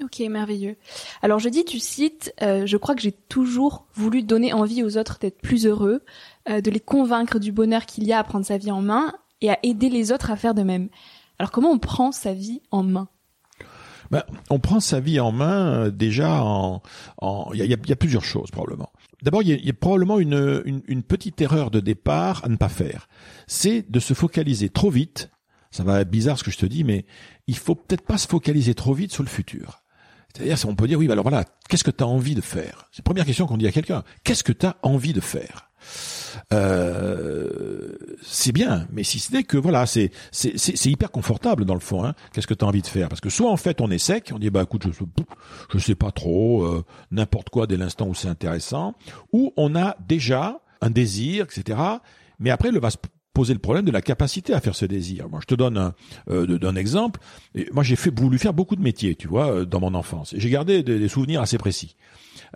Ok, 0.02 0.18
merveilleux. 0.28 0.76
Alors 1.22 1.38
je 1.38 1.48
dis, 1.48 1.64
tu 1.64 1.78
cites, 1.78 2.34
euh, 2.42 2.66
je 2.66 2.76
crois 2.76 2.96
que 2.96 3.02
j'ai 3.02 3.12
toujours 3.12 3.86
voulu 3.94 4.22
donner 4.22 4.52
envie 4.52 4.82
aux 4.82 4.96
autres 4.96 5.18
d'être 5.20 5.40
plus 5.40 5.66
heureux, 5.66 6.02
euh, 6.48 6.60
de 6.60 6.70
les 6.70 6.80
convaincre 6.80 7.38
du 7.38 7.52
bonheur 7.52 7.86
qu'il 7.86 8.04
y 8.04 8.12
a 8.12 8.18
à 8.18 8.24
prendre 8.24 8.44
sa 8.44 8.58
vie 8.58 8.72
en 8.72 8.82
main 8.82 9.14
et 9.40 9.50
à 9.50 9.58
aider 9.62 9.88
les 9.88 10.10
autres 10.10 10.32
à 10.32 10.36
faire 10.36 10.54
de 10.54 10.62
même. 10.62 10.88
Alors 11.38 11.52
comment 11.52 11.70
on 11.70 11.78
prend 11.78 12.10
sa 12.10 12.32
vie 12.32 12.60
en 12.72 12.82
main? 12.82 13.08
Ben, 14.10 14.24
on 14.50 14.58
prend 14.58 14.80
sa 14.80 14.98
vie 15.00 15.20
en 15.20 15.30
main 15.30 15.86
euh, 15.86 15.90
déjà 15.90 16.42
en, 16.42 16.82
il 17.54 17.64
y 17.64 17.92
a, 17.92 17.96
plusieurs 17.96 18.24
choses 18.24 18.50
probablement. 18.50 18.92
D'abord, 19.22 19.42
il 19.42 19.64
y, 19.64 19.70
a, 19.70 19.72
probablement 19.72 20.18
une, 20.18 20.82
une, 20.86 21.02
petite 21.02 21.40
erreur 21.40 21.70
de 21.70 21.80
départ 21.80 22.44
à 22.44 22.48
ne 22.48 22.56
pas 22.56 22.68
faire. 22.68 23.08
C'est 23.46 23.90
de 23.90 24.00
se 24.00 24.12
focaliser 24.12 24.68
trop 24.68 24.90
vite. 24.90 25.30
Ça 25.70 25.82
va 25.82 26.02
être 26.02 26.10
bizarre 26.10 26.38
ce 26.38 26.44
que 26.44 26.50
je 26.50 26.58
te 26.58 26.66
dis, 26.66 26.84
mais 26.84 27.06
il 27.46 27.56
faut 27.56 27.74
peut-être 27.74 28.04
pas 28.04 28.18
se 28.18 28.28
focaliser 28.28 28.74
trop 28.74 28.92
vite 28.92 29.12
sur 29.12 29.22
le 29.22 29.28
futur. 29.28 29.83
C'est-à-dire, 30.36 30.58
on 30.68 30.74
peut 30.74 30.88
dire, 30.88 30.98
oui, 30.98 31.10
alors 31.10 31.22
voilà, 31.22 31.44
qu'est-ce 31.68 31.84
que 31.84 31.90
tu 31.90 32.02
as 32.02 32.06
envie 32.06 32.34
de 32.34 32.40
faire? 32.40 32.88
C'est 32.90 33.00
la 33.00 33.04
première 33.04 33.24
question 33.24 33.46
qu'on 33.46 33.56
dit 33.56 33.68
à 33.68 33.72
quelqu'un. 33.72 34.02
Qu'est-ce 34.24 34.42
que 34.42 34.52
tu 34.52 34.66
as 34.66 34.76
envie 34.82 35.12
de 35.12 35.20
faire? 35.20 35.70
Euh, 36.52 37.92
c'est 38.22 38.52
bien, 38.52 38.86
mais 38.90 39.04
si 39.04 39.18
ce 39.18 39.32
n'est 39.32 39.44
que 39.44 39.56
voilà, 39.56 39.86
c'est 39.86 40.10
c'est 40.32 40.86
hyper 40.86 41.10
confortable 41.10 41.64
dans 41.64 41.74
le 41.74 41.80
fond. 41.80 42.04
Hein. 42.04 42.14
Qu'est-ce 42.32 42.46
que 42.46 42.54
tu 42.54 42.64
as 42.64 42.68
envie 42.68 42.82
de 42.82 42.86
faire? 42.86 43.08
Parce 43.08 43.20
que 43.20 43.30
soit 43.30 43.50
en 43.50 43.56
fait 43.56 43.80
on 43.80 43.90
est 43.90 43.98
sec, 43.98 44.32
on 44.34 44.38
dit 44.38 44.50
bah 44.50 44.62
écoute 44.62 44.86
je 44.90 45.04
je 45.72 45.78
sais 45.78 45.94
pas 45.94 46.10
trop, 46.10 46.64
euh, 46.64 46.84
n'importe 47.10 47.50
quoi 47.50 47.66
dès 47.66 47.76
l'instant 47.76 48.08
où 48.08 48.14
c'est 48.14 48.28
intéressant, 48.28 48.94
ou 49.32 49.52
on 49.56 49.76
a 49.76 49.96
déjà 50.08 50.60
un 50.80 50.90
désir, 50.90 51.44
etc. 51.44 51.78
Mais 52.38 52.50
après 52.50 52.70
le 52.70 52.80
poser 53.34 53.52
le 53.52 53.58
problème 53.58 53.84
de 53.84 53.90
la 53.90 54.00
capacité 54.00 54.54
à 54.54 54.60
faire 54.60 54.74
ce 54.74 54.86
désir. 54.86 55.28
Moi, 55.28 55.40
je 55.42 55.46
te 55.46 55.54
donne 55.54 55.76
un, 55.76 55.94
euh, 56.30 56.58
d'un 56.58 56.76
exemple. 56.76 57.20
Moi, 57.72 57.82
j'ai 57.82 57.96
fait 57.96 58.16
voulu 58.18 58.38
faire 58.38 58.54
beaucoup 58.54 58.76
de 58.76 58.82
métiers, 58.82 59.16
tu 59.16 59.28
vois, 59.28 59.52
euh, 59.52 59.64
dans 59.66 59.80
mon 59.80 59.92
enfance. 59.94 60.32
J'ai 60.36 60.48
gardé 60.48 60.82
des, 60.82 61.08
souvenirs 61.08 61.42
assez 61.42 61.58
précis. 61.58 61.96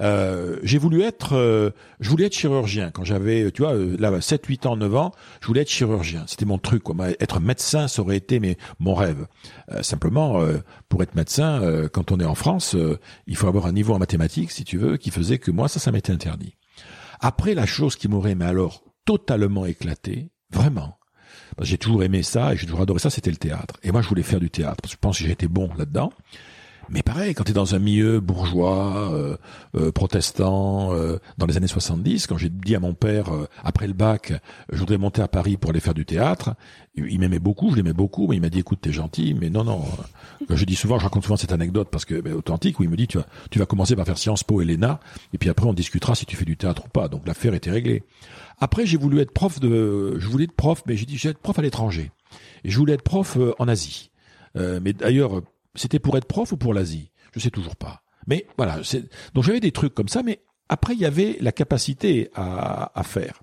Euh, 0.01 0.59
j'ai 0.63 0.79
voulu 0.79 1.03
être, 1.03 1.35
euh, 1.35 1.71
je 1.99 2.09
voulais 2.09 2.27
être 2.27 2.35
chirurgien 2.35 2.91
quand 2.91 3.05
j'avais, 3.05 3.51
tu 3.51 3.63
vois, 3.63 3.75
euh, 3.75 3.97
là, 3.99 4.21
7, 4.21 4.47
8 4.47 4.67
ans, 4.67 4.77
9 4.77 4.95
ans, 4.95 5.13
je 5.41 5.49
voulais 5.49 5.63
être 5.63 5.71
chirurgien. 5.71 6.25
C'était 6.29 6.45
mon 6.45 6.59
truc, 6.59 6.85
quoi. 6.85 6.95
Être 7.21 7.41
médecin, 7.41 7.89
ça 7.89 8.03
aurait 8.03 8.17
été 8.17 8.39
mais, 8.39 8.57
mon 8.79 8.95
rêve. 8.95 9.27
simplement, 9.83 10.41
pour 10.89 11.03
être 11.03 11.15
médecin, 11.15 11.89
quand 11.93 12.13
on 12.13 12.21
est 12.21 12.25
en 12.25 12.35
France, 12.35 12.77
il 13.27 13.37
faut 13.37 13.49
avoir 13.49 13.67
un 13.67 13.73
niveau 13.73 13.95
en 13.95 13.99
mathématiques, 13.99 14.53
si 14.53 14.65
tu 14.65 14.79
veux, 14.79 14.97
qui 14.97 15.11
faisait 15.11 15.39
que 15.39 15.51
moi, 15.51 15.69
ça, 15.69 15.81
ça 15.81 15.91
m'était 15.91 16.13
interdit. 16.13 16.55
Après, 17.21 17.55
la 17.55 17.67
chose 17.67 17.97
qui 17.97 18.09
m'aurait, 18.09 18.35
mais 18.35 18.45
alors, 18.45 18.83
totalement 19.05 19.67
éclaté, 19.67 20.31
vraiment, 20.51 20.99
j'ai 21.61 21.79
toujours 21.79 22.03
aimé 22.03 22.23
ça 22.23 22.53
et 22.53 22.57
j'ai 22.57 22.67
toujours 22.67 22.83
adoré 22.83 22.99
ça, 22.99 23.11
c'était 23.11 23.31
le 23.31 23.37
théâtre. 23.37 23.79
Et 23.83 23.93
moi, 23.93 24.03
je 24.03 24.09
voulais 24.09 24.23
faire 24.23 24.41
du 24.41 24.51
théâtre 24.51 24.89
je 24.89 24.97
pense 24.97 25.19
que 25.19 25.29
été 25.29 25.49
bon 25.49 25.71
là-dedans. 25.77 26.13
Mais 26.91 27.03
pareil, 27.03 27.35
quand 27.35 27.45
tu 27.45 27.51
es 27.51 27.55
dans 27.55 27.75
un 27.75 27.79
milieu 27.79 28.19
bourgeois, 28.21 29.13
euh, 29.13 29.37
euh, 29.77 29.93
protestant, 29.93 30.95
euh, 30.95 31.19
dans 31.37 31.45
les 31.45 31.59
années 31.59 31.67
70, 31.67 32.27
quand 32.27 32.39
j'ai 32.39 32.49
dit 32.49 32.75
à 32.75 32.81
mon 32.81 32.95
père, 32.95 33.31
après 33.63 33.87
le 33.87 33.93
bac, 33.93 34.33
je 34.73 34.79
voudrais 34.79 34.97
monter 34.97 35.21
à 35.21 35.29
Paris 35.29 35.59
pour 35.59 35.71
aller 35.71 35.81
faire 35.81 35.93
du 35.93 36.07
théâtre, 36.07 36.55
il 36.97 37.21
m'aimait 37.21 37.39
beaucoup, 37.39 37.71
je 37.71 37.77
l'aimais 37.77 37.93
beaucoup, 37.93 38.27
mais 38.27 38.37
il 38.37 38.41
m'a 38.41 38.49
dit, 38.49 38.61
écoute, 38.61 38.79
t'es 38.81 38.93
gentil, 38.93 39.35
mais 39.39 39.51
non, 39.51 39.65
non. 39.65 39.85
Je 40.49 40.65
dis 40.65 40.77
souvent, 40.77 40.99
je 40.99 41.05
raconte 41.05 41.25
souvent 41.25 41.37
cette 41.37 41.53
anecdote 41.53 41.89
parce 41.91 42.07
que, 42.07 42.21
ben, 42.21 42.33
authentique, 42.33 42.81
où 42.81 42.85
il 42.85 42.89
me 42.89 42.97
dit, 42.97 43.07
tu 43.07 43.19
vas, 43.19 43.27
tu 43.51 43.59
vas 43.59 43.67
commencer 43.67 43.95
par 43.95 44.07
faire 44.07 44.19
Sciences 44.19 44.43
Po 44.43 44.63
et 44.63 44.65
l'ENA, 44.65 44.99
et 45.35 45.39
puis 45.39 45.51
après 45.51 45.67
on 45.67 45.75
discutera 45.75 46.15
si 46.15 46.25
tu 46.25 46.37
fais 46.37 46.47
du 46.47 46.57
théâtre 46.57 46.87
ou 46.87 46.89
pas. 46.89 47.09
Donc 47.09 47.27
l'affaire 47.27 47.53
était 47.55 47.71
réglée. 47.71 48.03
Après, 48.61 48.87
j'ai 48.87 48.97
voulu 48.97 49.21
être 49.21 49.33
prof 49.33 49.61
de, 49.61 50.19
je 50.19 50.27
voulais 50.27 50.45
être 50.45 50.53
prof, 50.53 50.83
mais 50.87 50.97
j'ai 50.97 51.07
dit, 51.07 51.19
je 51.19 51.25
vais 51.25 51.31
être 51.33 51.39
prof 51.39 51.59
à 51.59 51.63
l'étranger. 51.63 52.11
Et 52.65 52.71
je 52.71 52.79
voulais 52.79 52.95
être 52.95 53.03
prof 53.03 53.37
en 53.59 53.69
Asie. 53.69 54.11
mais 54.55 54.93
d'ailleurs, 54.93 55.43
c'était 55.75 55.99
pour 55.99 56.17
être 56.17 56.27
prof 56.27 56.53
ou 56.53 56.57
pour 56.57 56.75
l'Asie? 56.75 57.11
Je 57.33 57.41
sais 57.41 57.51
toujours 57.51 57.77
pas. 57.77 58.03
Mais 58.27 58.47
voilà, 58.57 58.81
donc 59.35 59.45
j'avais 59.45 59.61
des 59.61 59.73
trucs 59.73 59.95
comme 59.95 60.09
ça, 60.09 60.23
mais 60.23 60.43
après 60.69 60.95
il 60.95 61.01
y 61.01 61.07
avait 61.07 61.39
la 61.41 61.53
capacité 61.53 62.31
à, 62.35 63.03
faire. 63.05 63.43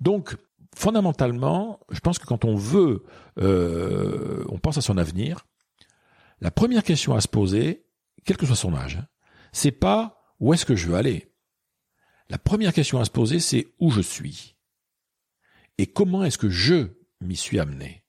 Donc 0.00 0.36
fondamentalement, 0.76 1.80
je 1.90 1.98
pense 2.00 2.18
que 2.18 2.26
quand 2.26 2.44
on 2.44 2.54
veut, 2.54 3.04
euh, 3.38 4.44
on 4.48 4.58
pense 4.58 4.78
à 4.78 4.82
son 4.82 4.98
avenir, 4.98 5.46
la 6.40 6.52
première 6.52 6.84
question 6.84 7.14
à 7.14 7.20
se 7.20 7.28
poser, 7.28 7.84
quel 8.24 8.36
que 8.36 8.46
soit 8.46 8.56
son 8.56 8.74
âge, 8.74 8.96
hein, 8.96 9.08
c'est 9.52 9.72
pas 9.72 10.22
où 10.38 10.54
est-ce 10.54 10.64
que 10.64 10.76
je 10.76 10.88
veux 10.88 10.94
aller. 10.94 11.32
La 12.28 12.38
première 12.38 12.72
question 12.72 13.00
à 13.00 13.04
se 13.04 13.10
poser, 13.10 13.40
c'est 13.40 13.66
où 13.80 13.90
je 13.90 14.00
suis. 14.00 14.56
Et 15.78 15.86
comment 15.86 16.24
est-ce 16.24 16.38
que 16.38 16.48
je 16.48 16.88
m'y 17.20 17.36
suis 17.36 17.58
amené? 17.58 17.99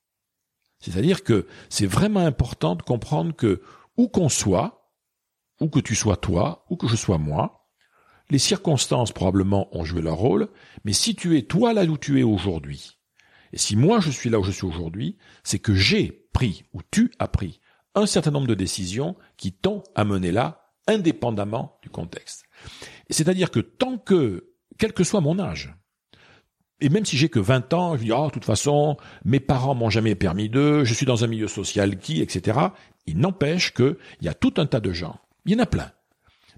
C'est-à-dire 0.82 1.24
que 1.24 1.48
c'est 1.70 1.86
vraiment 1.86 2.26
important 2.26 2.76
de 2.76 2.82
comprendre 2.82 3.36
que 3.36 3.62
où 3.98 4.08
qu'on 4.08 4.30
soit, 4.30 4.92
où 5.60 5.70
que 5.70 5.80
tu 5.80 5.96
sois 5.96 6.18
toi, 6.18 6.66
ou 6.70 6.76
que 6.76 6.88
je 6.88 6.96
sois 6.96 7.18
moi, 7.18 7.70
les 8.30 8.40
circonstances 8.40 9.12
probablement 9.12 9.76
ont 9.78 9.84
joué 9.84 10.02
leur 10.02 10.16
rôle, 10.16 10.50
mais 10.86 10.94
si 10.94 11.16
tu 11.16 11.38
es 11.38 11.44
toi 11.44 11.74
là 11.74 11.84
où 11.84 11.98
tu 11.98 12.20
es 12.20 12.24
aujourd'hui, 12.24 12.98
et 13.54 13.58
si 13.58 13.76
moi 13.76 14.00
je 14.00 14.10
suis 14.10 14.30
là 14.30 14.40
où 14.40 14.44
je 14.44 14.52
suis 14.52 14.66
aujourd'hui, 14.66 15.18
c'est 15.44 15.60
que 15.60 15.76
j'ai 15.76 16.28
pris, 16.34 16.64
ou 16.74 16.82
tu 16.90 17.12
as 17.20 17.28
pris, 17.28 17.60
un 17.94 18.06
certain 18.06 18.32
nombre 18.32 18.48
de 18.48 18.56
décisions 18.56 19.16
qui 19.38 19.52
t'ont 19.52 19.84
amené 19.96 20.32
là, 20.32 20.72
indépendamment 20.88 21.78
du 21.84 21.90
contexte. 21.90 22.44
C'est-à-dire 23.10 23.52
que 23.52 23.60
tant 23.60 23.98
que, 23.98 24.54
quel 24.78 24.94
que 24.94 25.04
soit 25.04 25.22
mon 25.22 25.40
âge, 25.40 25.76
et 26.82 26.90
même 26.90 27.06
si 27.06 27.16
j'ai 27.16 27.30
que 27.30 27.40
20 27.40 27.74
ans, 27.74 27.96
je 27.96 28.04
dis, 28.04 28.12
ah, 28.12 28.26
de 28.26 28.32
toute 28.32 28.46
façon, 28.46 28.98
mes 29.24 29.40
parents 29.40 29.76
m'ont 29.76 29.90
jamais 29.90 30.16
permis 30.16 30.50
d'eux, 30.50 30.84
je 30.84 30.94
suis 30.94 31.06
dans 31.06 31.24
un 31.24 31.28
milieu 31.28 31.48
social 31.48 31.98
qui, 31.98 32.22
etc. 32.22 32.60
Il 33.06 33.20
n'empêche 33.20 33.74
qu'il 33.74 33.96
y 34.22 34.28
a 34.28 34.34
tout 34.34 34.56
un 34.58 34.66
tas 34.66 34.80
de 34.80 34.92
gens. 34.92 35.20
Il 35.46 35.54
y 35.54 35.56
en 35.56 35.64
a 35.64 35.68
plein. 35.68 35.92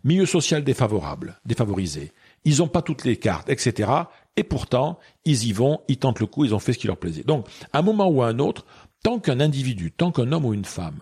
Milieu 0.05 0.25
social 0.25 0.63
défavorable, 0.63 1.39
défavorisé. 1.45 2.11
Ils 2.45 2.57
n'ont 2.57 2.67
pas 2.67 2.81
toutes 2.81 3.05
les 3.05 3.17
cartes, 3.17 3.49
etc. 3.49 3.91
Et 4.35 4.43
pourtant, 4.43 4.99
ils 5.25 5.45
y 5.45 5.53
vont, 5.53 5.79
ils 5.87 5.97
tentent 5.97 6.19
le 6.19 6.25
coup, 6.25 6.45
ils 6.45 6.55
ont 6.55 6.59
fait 6.59 6.73
ce 6.73 6.79
qui 6.79 6.87
leur 6.87 6.97
plaisait. 6.97 7.23
Donc, 7.23 7.47
à 7.71 7.79
un 7.79 7.83
moment 7.83 8.07
ou 8.07 8.21
à 8.21 8.27
un 8.27 8.39
autre, 8.39 8.65
tant 9.03 9.19
qu'un 9.19 9.39
individu, 9.39 9.91
tant 9.91 10.11
qu'un 10.11 10.31
homme 10.31 10.45
ou 10.45 10.53
une 10.53 10.65
femme 10.65 10.99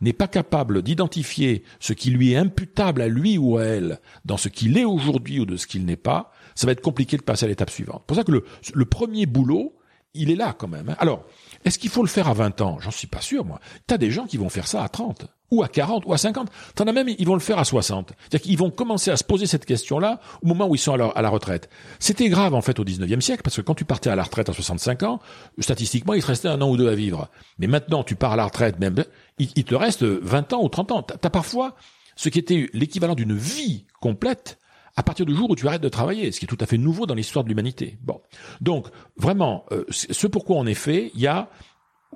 n'est 0.00 0.12
pas 0.12 0.28
capable 0.28 0.82
d'identifier 0.82 1.62
ce 1.78 1.92
qui 1.92 2.10
lui 2.10 2.32
est 2.32 2.36
imputable 2.36 3.02
à 3.02 3.08
lui 3.08 3.38
ou 3.38 3.58
à 3.58 3.64
elle 3.64 4.00
dans 4.24 4.36
ce 4.36 4.48
qu'il 4.48 4.78
est 4.78 4.84
aujourd'hui 4.84 5.40
ou 5.40 5.46
de 5.46 5.56
ce 5.56 5.66
qu'il 5.66 5.84
n'est 5.84 5.96
pas, 5.96 6.32
ça 6.54 6.66
va 6.66 6.72
être 6.72 6.80
compliqué 6.80 7.16
de 7.16 7.22
passer 7.22 7.44
à 7.44 7.48
l'étape 7.48 7.70
suivante. 7.70 8.02
C'est 8.02 8.06
pour 8.06 8.16
ça 8.16 8.24
que 8.24 8.32
le, 8.32 8.84
premier 8.84 9.26
boulot, 9.26 9.74
il 10.14 10.30
est 10.30 10.36
là 10.36 10.54
quand 10.56 10.68
même. 10.68 10.90
Hein. 10.90 10.96
Alors, 10.98 11.24
est-ce 11.64 11.78
qu'il 11.78 11.90
faut 11.90 12.02
le 12.02 12.08
faire 12.08 12.28
à 12.28 12.34
20 12.34 12.60
ans? 12.60 12.78
J'en 12.80 12.90
suis 12.90 13.06
pas 13.06 13.20
sûr, 13.20 13.44
moi. 13.44 13.60
T'as 13.86 13.98
des 13.98 14.10
gens 14.10 14.26
qui 14.26 14.36
vont 14.36 14.48
faire 14.48 14.66
ça 14.66 14.84
à 14.84 14.88
30, 14.88 15.26
ou 15.50 15.62
à 15.62 15.68
40, 15.68 16.04
ou 16.06 16.12
à 16.12 16.18
50. 16.18 16.48
T'en 16.74 16.86
as 16.86 16.92
même, 16.92 17.08
ils 17.08 17.26
vont 17.26 17.34
le 17.34 17.40
faire 17.40 17.58
à 17.58 17.64
60. 17.64 18.10
C'est-à-dire 18.10 18.40
qu'ils 18.40 18.58
vont 18.58 18.70
commencer 18.70 19.10
à 19.10 19.16
se 19.16 19.24
poser 19.24 19.46
cette 19.46 19.64
question-là 19.64 20.20
au 20.42 20.46
moment 20.46 20.68
où 20.68 20.74
ils 20.74 20.78
sont 20.78 20.98
à, 20.98 21.06
à 21.06 21.22
la 21.22 21.30
retraite. 21.30 21.68
C'était 21.98 22.28
grave, 22.28 22.54
en 22.54 22.60
fait, 22.60 22.78
au 22.78 22.84
19e 22.84 23.20
siècle, 23.20 23.42
parce 23.42 23.56
que 23.56 23.62
quand 23.62 23.74
tu 23.74 23.84
partais 23.84 24.10
à 24.10 24.16
la 24.16 24.22
retraite 24.22 24.48
à 24.48 24.52
65 24.52 25.02
ans, 25.02 25.20
statistiquement, 25.58 26.14
il 26.14 26.22
te 26.22 26.26
restait 26.28 26.48
un 26.48 26.60
an 26.60 26.70
ou 26.70 26.76
deux 26.76 26.88
à 26.88 26.94
vivre. 26.94 27.28
Mais 27.58 27.66
maintenant, 27.66 28.04
tu 28.04 28.14
pars 28.14 28.32
à 28.32 28.36
la 28.36 28.44
retraite, 28.44 28.78
même, 28.78 29.04
il, 29.38 29.64
te 29.64 29.74
reste 29.74 30.04
20 30.04 30.52
ans 30.52 30.62
ou 30.62 30.68
30 30.68 30.92
ans. 30.92 31.02
T'as 31.02 31.16
as 31.22 31.30
parfois 31.30 31.74
ce 32.16 32.28
qui 32.28 32.38
était 32.38 32.68
l'équivalent 32.72 33.14
d'une 33.14 33.34
vie 33.34 33.86
complète 34.00 34.58
à 34.96 35.02
partir 35.02 35.26
du 35.26 35.34
jour 35.34 35.50
où 35.50 35.56
tu 35.56 35.66
arrêtes 35.66 35.82
de 35.82 35.88
travailler, 35.88 36.30
ce 36.30 36.38
qui 36.38 36.44
est 36.44 36.48
tout 36.48 36.58
à 36.60 36.66
fait 36.66 36.78
nouveau 36.78 37.06
dans 37.06 37.14
l'histoire 37.14 37.44
de 37.44 37.48
l'humanité. 37.48 37.98
Bon, 38.02 38.20
donc 38.60 38.88
vraiment, 39.16 39.64
euh, 39.72 39.84
ce 39.90 40.26
pourquoi 40.26 40.56
en 40.56 40.66
effet, 40.66 41.10
il 41.14 41.20
y 41.20 41.26
a 41.26 41.50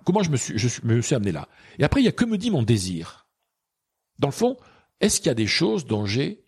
comment 0.05 0.23
je 0.23 0.31
me 0.31 0.37
suis, 0.37 0.59
je 0.59 0.69
me 0.85 1.01
suis 1.03 1.15
amené 1.15 1.33
là. 1.33 1.49
Et 1.79 1.85
après, 1.85 2.01
il 2.01 2.05
y 2.05 2.09
a 2.09 2.13
que 2.13 2.25
me 2.25 2.39
dit 2.39 2.51
mon 2.51 2.63
désir. 2.63 3.27
Dans 4.19 4.29
le 4.29 4.33
fond, 4.33 4.57
est-ce 5.01 5.19
qu'il 5.19 5.27
y 5.27 5.31
a 5.31 5.35
des 5.35 5.47
choses 5.47 5.87
dont 5.87 6.07
j'ai 6.07 6.45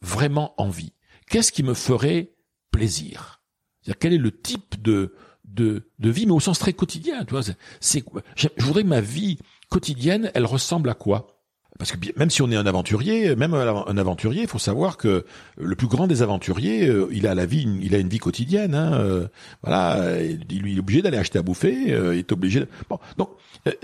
vraiment 0.00 0.54
envie? 0.60 0.92
Qu'est-ce 1.28 1.52
qui 1.52 1.62
me 1.62 1.74
ferait 1.74 2.32
plaisir? 2.70 3.40
C'est-à-dire 3.80 3.98
quel 3.98 4.12
est 4.14 4.18
le 4.18 4.40
type 4.40 4.80
de 4.82 5.14
de, 5.44 5.82
vie, 5.98 6.26
mais 6.26 6.32
au 6.32 6.40
sens 6.40 6.58
très 6.58 6.72
quotidien. 6.72 7.24
Tu 7.24 7.30
vois, 7.32 7.42
c'est, 7.80 8.04
je 8.36 8.48
voudrais 8.58 8.82
que 8.82 8.88
ma 8.88 9.00
vie 9.00 9.38
quotidienne, 9.70 10.30
elle 10.34 10.46
ressemble 10.46 10.88
à 10.88 10.94
quoi? 10.94 11.37
Parce 11.78 11.92
que 11.92 11.98
même 12.18 12.28
si 12.28 12.42
on 12.42 12.50
est 12.50 12.56
un 12.56 12.66
aventurier, 12.66 13.36
même 13.36 13.54
un 13.54 13.96
aventurier, 13.96 14.42
il 14.42 14.48
faut 14.48 14.58
savoir 14.58 14.96
que 14.96 15.24
le 15.56 15.76
plus 15.76 15.86
grand 15.86 16.08
des 16.08 16.22
aventuriers, 16.22 16.88
euh, 16.88 17.08
il 17.12 17.26
a 17.28 17.36
la 17.36 17.46
vie, 17.46 17.68
il 17.80 17.94
a 17.94 17.98
une 17.98 18.08
vie 18.08 18.18
quotidienne. 18.18 18.74
Hein, 18.74 18.94
euh, 18.94 19.28
voilà, 19.62 20.20
il, 20.20 20.76
est 20.76 20.78
obligé 20.80 21.02
d'aller 21.02 21.18
acheter 21.18 21.38
à 21.38 21.42
bouffer, 21.42 21.92
euh, 21.92 22.16
il 22.16 22.18
est 22.18 22.32
obligé. 22.32 22.60
De... 22.60 22.68
Bon, 22.90 22.98
donc 23.16 23.30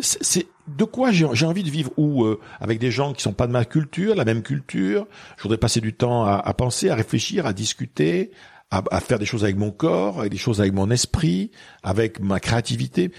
c'est 0.01 0.47
de 0.67 0.85
quoi 0.85 1.13
j'ai 1.13 1.47
envie 1.47 1.63
de 1.63 1.71
vivre 1.71 1.93
ou 1.97 2.27
avec 2.59 2.81
des 2.81 2.91
gens 2.91 3.13
qui 3.13 3.23
sont 3.23 3.33
pas 3.33 3.47
de 3.47 3.53
ma 3.53 3.65
culture, 3.65 4.17
la 4.17 4.25
même 4.25 4.43
culture. 4.43 5.07
Je 5.37 5.43
voudrais 5.43 5.59
passer 5.59 5.81
du 5.81 5.95
temps 5.95 6.25
à, 6.25 6.55
penser, 6.55 6.91
à 6.91 6.95
réfléchir, 6.95 7.47
à 7.47 7.53
discuter, 7.53 8.33
à, 8.71 8.83
à, 8.91 9.01
faire 9.01 9.19
des 9.19 9.27
choses 9.27 9.45
avec 9.45 9.57
mon 9.57 9.71
corps, 9.71 10.21
avec 10.21 10.33
des 10.33 10.39
choses 10.39 10.61
avec 10.61 10.73
mon 10.73 10.91
esprit, 10.91 11.51
avec 11.83 12.19
ma 12.19 12.41
créativité. 12.41 13.13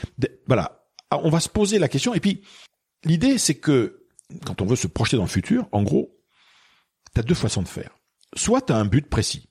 voilà, 0.48 0.86
ah, 1.12 1.20
on 1.24 1.30
va 1.30 1.40
se 1.40 1.50
poser 1.50 1.80
la 1.80 1.88
question. 1.88 2.14
Et 2.14 2.20
puis 2.20 2.42
l'idée, 3.04 3.38
c'est 3.38 3.56
que 3.56 4.05
quand 4.46 4.62
on 4.62 4.66
veut 4.66 4.76
se 4.76 4.88
projeter 4.88 5.18
dans 5.18 5.24
le 5.24 5.30
futur, 5.30 5.68
en 5.72 5.84
gros, 5.84 6.18
tu 7.14 7.20
as 7.20 7.24
deux 7.24 7.36
façons 7.36 7.62
de 7.62 7.68
faire. 7.68 7.98
Soit 8.36 8.62
tu 8.62 8.74
as 8.74 8.78
un 8.78 8.86
but 8.86 9.10
précis. 9.10 9.50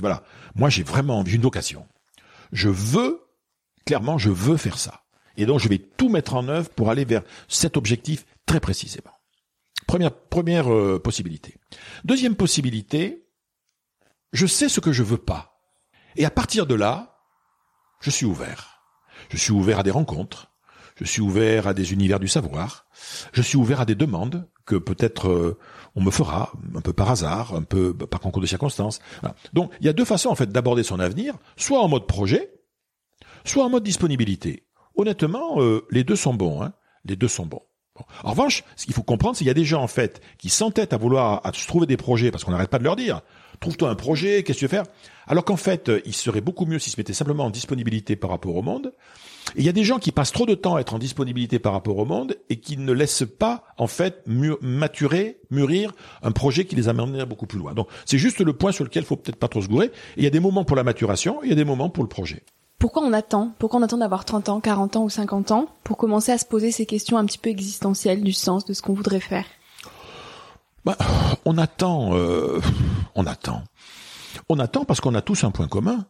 Voilà, 0.00 0.22
moi 0.54 0.68
j'ai 0.68 0.82
vraiment 0.82 1.18
envie, 1.18 1.34
une 1.34 1.42
vocation. 1.42 1.86
Je 2.52 2.68
veux, 2.68 3.22
clairement, 3.86 4.18
je 4.18 4.30
veux 4.30 4.56
faire 4.56 4.78
ça. 4.78 5.04
Et 5.36 5.46
donc 5.46 5.60
je 5.60 5.68
vais 5.68 5.78
tout 5.78 6.08
mettre 6.08 6.34
en 6.34 6.48
œuvre 6.48 6.68
pour 6.70 6.90
aller 6.90 7.04
vers 7.04 7.22
cet 7.48 7.76
objectif 7.76 8.26
très 8.46 8.60
précisément. 8.60 9.12
Première, 9.86 10.14
première 10.14 10.72
euh, 10.72 11.00
possibilité. 11.02 11.56
Deuxième 12.04 12.36
possibilité, 12.36 13.26
je 14.32 14.46
sais 14.46 14.68
ce 14.68 14.80
que 14.80 14.92
je 14.92 15.02
veux 15.02 15.18
pas. 15.18 15.60
Et 16.16 16.24
à 16.24 16.30
partir 16.30 16.66
de 16.66 16.74
là, 16.74 17.18
je 18.00 18.10
suis 18.10 18.26
ouvert. 18.26 18.82
Je 19.30 19.36
suis 19.36 19.52
ouvert 19.52 19.80
à 19.80 19.82
des 19.82 19.90
rencontres. 19.90 20.52
Je 21.00 21.04
suis 21.04 21.20
ouvert 21.20 21.66
à 21.68 21.74
des 21.74 21.92
univers 21.92 22.18
du 22.18 22.28
savoir. 22.28 22.86
Je 23.32 23.42
suis 23.42 23.56
ouvert 23.56 23.80
à 23.80 23.84
des 23.84 23.94
demandes 23.94 24.48
que 24.66 24.76
peut-être 24.76 25.28
euh, 25.28 25.58
on 25.94 26.02
me 26.02 26.10
fera 26.10 26.52
un 26.74 26.80
peu 26.80 26.92
par 26.92 27.10
hasard, 27.10 27.54
un 27.54 27.62
peu 27.62 27.94
par 27.94 28.20
concours 28.20 28.42
de 28.42 28.46
circonstances. 28.46 29.00
Donc 29.52 29.72
il 29.80 29.86
y 29.86 29.88
a 29.88 29.92
deux 29.92 30.04
façons 30.04 30.28
en 30.28 30.34
fait 30.34 30.50
d'aborder 30.50 30.82
son 30.82 30.98
avenir, 30.98 31.34
soit 31.56 31.80
en 31.80 31.88
mode 31.88 32.06
projet, 32.06 32.50
soit 33.44 33.64
en 33.64 33.70
mode 33.70 33.84
disponibilité. 33.84 34.66
Honnêtement, 34.96 35.62
euh, 35.62 35.86
les 35.90 36.02
deux 36.04 36.16
sont 36.16 36.34
bons. 36.34 36.62
Hein. 36.62 36.72
Les 37.04 37.16
deux 37.16 37.28
sont 37.28 37.46
bons. 37.46 37.62
En 38.22 38.30
revanche, 38.30 38.62
ce 38.76 38.84
qu'il 38.84 38.94
faut 38.94 39.02
comprendre, 39.02 39.34
c'est 39.34 39.40
qu'il 39.40 39.48
y 39.48 39.50
a 39.50 39.54
des 39.54 39.64
gens 39.64 39.82
en 39.82 39.88
fait 39.88 40.20
qui 40.38 40.50
s'entêtent 40.50 40.92
à 40.92 40.96
vouloir 40.96 41.40
à 41.44 41.52
se 41.52 41.66
trouver 41.66 41.86
des 41.86 41.96
projets 41.96 42.30
parce 42.30 42.44
qu'on 42.44 42.52
n'arrête 42.52 42.70
pas 42.70 42.78
de 42.78 42.84
leur 42.84 42.96
dire 42.96 43.22
trouve-toi 43.60 43.90
un 43.90 43.94
projet, 43.94 44.42
qu'est-ce 44.42 44.58
que 44.58 44.60
tu 44.60 44.64
veux 44.66 44.70
faire? 44.70 44.84
Alors 45.26 45.44
qu'en 45.44 45.56
fait, 45.56 45.90
il 46.04 46.14
serait 46.14 46.40
beaucoup 46.40 46.64
mieux 46.64 46.78
s'ils 46.78 46.92
se 46.92 47.00
mettaient 47.00 47.12
simplement 47.12 47.44
en 47.44 47.50
disponibilité 47.50 48.16
par 48.16 48.30
rapport 48.30 48.54
au 48.54 48.62
monde. 48.62 48.92
Il 49.56 49.64
y 49.64 49.68
a 49.68 49.72
des 49.72 49.84
gens 49.84 49.98
qui 49.98 50.12
passent 50.12 50.32
trop 50.32 50.46
de 50.46 50.54
temps 50.54 50.76
à 50.76 50.80
être 50.80 50.94
en 50.94 50.98
disponibilité 50.98 51.58
par 51.58 51.72
rapport 51.72 51.98
au 51.98 52.04
monde 52.04 52.36
et 52.50 52.60
qui 52.60 52.76
ne 52.76 52.92
laissent 52.92 53.24
pas 53.38 53.64
en 53.76 53.86
fait 53.86 54.22
maturer, 54.26 55.38
mûrir 55.50 55.92
un 56.22 56.32
projet 56.32 56.64
qui 56.64 56.76
les 56.76 56.88
amènerait 56.88 57.26
beaucoup 57.26 57.46
plus 57.46 57.58
loin. 57.58 57.72
Donc 57.74 57.88
c'est 58.04 58.18
juste 58.18 58.40
le 58.40 58.52
point 58.52 58.72
sur 58.72 58.84
lequel 58.84 59.02
il 59.02 59.06
faut 59.06 59.16
peut-être 59.16 59.36
pas 59.36 59.48
trop 59.48 59.62
se 59.62 59.68
gourer. 59.68 59.86
Et 59.86 60.18
il 60.18 60.24
y 60.24 60.26
a 60.26 60.30
des 60.30 60.40
moments 60.40 60.64
pour 60.64 60.76
la 60.76 60.84
maturation, 60.84 61.42
et 61.42 61.46
il 61.46 61.48
y 61.50 61.52
a 61.52 61.56
des 61.56 61.64
moments 61.64 61.88
pour 61.88 62.04
le 62.04 62.08
projet. 62.08 62.42
Pourquoi 62.78 63.02
on 63.02 63.12
attend? 63.12 63.52
Pourquoi 63.58 63.80
on 63.80 63.82
attend 63.82 63.98
d'avoir 63.98 64.24
30 64.24 64.48
ans, 64.50 64.60
40 64.60 64.96
ans 64.96 65.04
ou 65.04 65.10
50 65.10 65.50
ans 65.50 65.66
pour 65.82 65.96
commencer 65.96 66.30
à 66.30 66.38
se 66.38 66.44
poser 66.44 66.70
ces 66.70 66.86
questions 66.86 67.18
un 67.18 67.24
petit 67.24 67.38
peu 67.38 67.50
existentielles 67.50 68.22
du 68.22 68.32
sens 68.32 68.64
de 68.64 68.72
ce 68.72 68.82
qu'on 68.82 68.92
voudrait 68.94 69.20
faire? 69.20 69.44
Bah, 70.84 70.96
On 71.44 71.58
attend, 71.58 72.14
euh, 72.14 72.60
on 73.16 73.26
attend. 73.26 73.64
On 74.48 74.58
attend 74.58 74.84
parce 74.84 75.00
qu'on 75.00 75.14
a 75.14 75.22
tous 75.22 75.42
un 75.44 75.50
point 75.50 75.66
commun, 75.66 76.06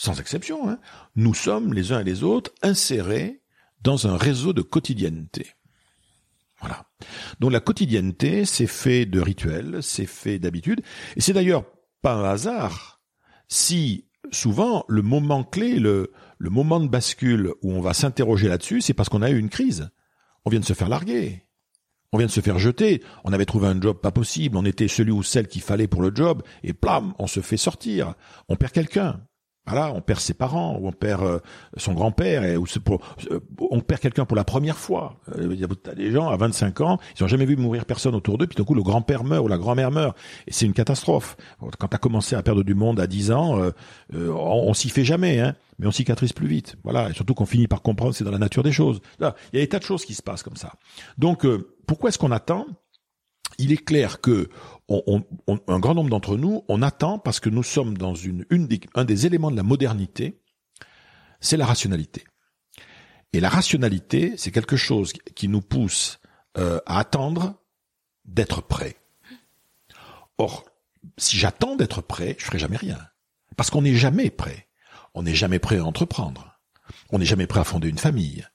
sans 0.00 0.18
exception. 0.18 0.66
Hein. 0.66 0.78
Nous 1.14 1.34
sommes 1.34 1.74
les 1.74 1.92
uns 1.92 2.00
et 2.00 2.04
les 2.04 2.24
autres 2.24 2.52
insérés 2.62 3.42
dans 3.82 4.06
un 4.06 4.16
réseau 4.16 4.54
de 4.54 4.62
quotidienneté. 4.62 5.48
Voilà. 6.60 6.86
Donc 7.38 7.52
la 7.52 7.60
quotidienneté, 7.60 8.46
c'est 8.46 8.66
fait 8.66 9.04
de 9.04 9.20
rituels, 9.20 9.82
c'est 9.82 10.06
fait 10.06 10.38
d'habitudes, 10.38 10.82
et 11.16 11.20
c'est 11.20 11.34
d'ailleurs 11.34 11.64
pas 12.00 12.14
un 12.14 12.24
hasard 12.24 13.02
si 13.48 14.06
souvent, 14.30 14.84
le 14.88 15.02
moment 15.02 15.44
clé, 15.44 15.78
le, 15.78 16.12
le 16.38 16.50
moment 16.50 16.80
de 16.80 16.88
bascule 16.88 17.52
où 17.62 17.72
on 17.72 17.80
va 17.80 17.92
s'interroger 17.92 18.48
là-dessus, 18.48 18.80
c'est 18.80 18.94
parce 18.94 19.10
qu'on 19.10 19.22
a 19.22 19.30
eu 19.30 19.38
une 19.38 19.50
crise. 19.50 19.90
On 20.46 20.50
vient 20.50 20.60
de 20.60 20.64
se 20.64 20.72
faire 20.72 20.88
larguer. 20.88 21.44
On 22.12 22.18
vient 22.18 22.26
de 22.26 22.32
se 22.32 22.40
faire 22.40 22.58
jeter. 22.58 23.02
On 23.24 23.32
avait 23.32 23.44
trouvé 23.44 23.68
un 23.68 23.80
job 23.80 24.00
pas 24.00 24.12
possible. 24.12 24.56
On 24.56 24.64
était 24.64 24.88
celui 24.88 25.12
ou 25.12 25.22
celle 25.22 25.48
qu'il 25.48 25.62
fallait 25.62 25.88
pour 25.88 26.00
le 26.00 26.14
job. 26.14 26.42
Et 26.62 26.72
plam, 26.72 27.12
on 27.18 27.26
se 27.26 27.40
fait 27.40 27.56
sortir. 27.56 28.14
On 28.48 28.56
perd 28.56 28.72
quelqu'un. 28.72 29.20
Voilà, 29.66 29.92
on 29.92 30.00
perd 30.00 30.20
ses 30.20 30.34
parents, 30.34 30.76
ou 30.80 30.88
on 30.88 30.92
perd 30.92 31.22
euh, 31.22 31.38
son 31.76 31.92
grand-père, 31.92 32.44
et 32.44 32.56
ou 32.56 32.64
euh, 32.64 33.40
on 33.70 33.80
perd 33.80 34.00
quelqu'un 34.00 34.24
pour 34.24 34.36
la 34.36 34.42
première 34.42 34.76
fois. 34.76 35.16
Euh, 35.36 35.50
il 35.52 35.60
y 35.60 35.64
a 35.64 35.94
des 35.94 36.10
gens 36.10 36.28
à 36.28 36.36
25 36.36 36.80
ans, 36.80 36.98
ils 37.16 37.22
n'ont 37.22 37.28
jamais 37.28 37.44
vu 37.44 37.56
mourir 37.56 37.84
personne 37.84 38.14
autour 38.14 38.38
d'eux, 38.38 38.46
puis 38.46 38.56
d'un 38.56 38.64
coup 38.64 38.74
le 38.74 38.82
grand-père 38.82 39.22
meurt 39.22 39.44
ou 39.44 39.48
la 39.48 39.58
grand-mère 39.58 39.90
meurt, 39.90 40.16
et 40.48 40.52
c'est 40.52 40.66
une 40.66 40.72
catastrophe. 40.72 41.36
Quand 41.78 41.88
tu 41.88 41.94
as 41.94 41.98
commencé 41.98 42.34
à 42.34 42.42
perdre 42.42 42.64
du 42.64 42.74
monde 42.74 42.98
à 42.98 43.06
10 43.06 43.30
ans, 43.32 43.60
on, 44.12 44.34
on 44.34 44.74
s'y 44.74 44.88
fait 44.88 45.04
jamais, 45.04 45.38
hein, 45.38 45.54
mais 45.78 45.86
on 45.86 45.92
cicatrise 45.92 46.32
plus 46.32 46.48
vite. 46.48 46.76
Voilà, 46.82 47.10
et 47.10 47.12
surtout 47.12 47.34
qu'on 47.34 47.46
finit 47.46 47.68
par 47.68 47.82
comprendre 47.82 48.14
c'est 48.14 48.24
dans 48.24 48.32
la 48.32 48.38
nature 48.38 48.62
des 48.62 48.72
choses. 48.72 49.00
Là, 49.20 49.36
il 49.52 49.58
y 49.58 49.62
a 49.62 49.64
des 49.64 49.68
tas 49.68 49.78
de 49.78 49.84
choses 49.84 50.04
qui 50.04 50.14
se 50.14 50.22
passent 50.22 50.42
comme 50.42 50.56
ça. 50.56 50.72
Donc, 51.18 51.46
pourquoi 51.86 52.08
est-ce 52.08 52.18
qu'on 52.18 52.32
attend? 52.32 52.66
Il 53.58 53.72
est 53.72 53.84
clair 53.84 54.20
que 54.20 54.48
un 54.90 55.78
grand 55.78 55.94
nombre 55.94 56.10
d'entre 56.10 56.36
nous, 56.36 56.64
on 56.68 56.82
attend 56.82 57.18
parce 57.18 57.38
que 57.38 57.48
nous 57.48 57.62
sommes 57.62 57.96
dans 57.96 58.14
un 58.94 59.04
des 59.04 59.26
éléments 59.26 59.50
de 59.50 59.56
la 59.56 59.62
modernité, 59.62 60.42
c'est 61.40 61.56
la 61.56 61.66
rationalité. 61.66 62.24
Et 63.32 63.40
la 63.40 63.48
rationalité, 63.48 64.34
c'est 64.36 64.50
quelque 64.50 64.76
chose 64.76 65.12
qui 65.12 65.46
nous 65.46 65.60
pousse 65.60 66.18
euh, 66.58 66.80
à 66.86 66.98
attendre 66.98 67.54
d'être 68.24 68.60
prêt. 68.60 68.96
Or, 70.38 70.64
si 71.16 71.36
j'attends 71.36 71.76
d'être 71.76 72.00
prêt, 72.02 72.34
je 72.38 72.44
ferai 72.44 72.58
jamais 72.58 72.76
rien. 72.76 72.98
Parce 73.56 73.70
qu'on 73.70 73.82
n'est 73.82 73.94
jamais 73.94 74.30
prêt. 74.30 74.66
On 75.14 75.22
n'est 75.22 75.34
jamais 75.34 75.60
prêt 75.60 75.78
à 75.78 75.84
entreprendre. 75.84 76.58
On 77.10 77.18
n'est 77.18 77.24
jamais 77.24 77.46
prêt 77.46 77.60
à 77.60 77.64
fonder 77.64 77.88
une 77.88 77.98
famille. 77.98 78.46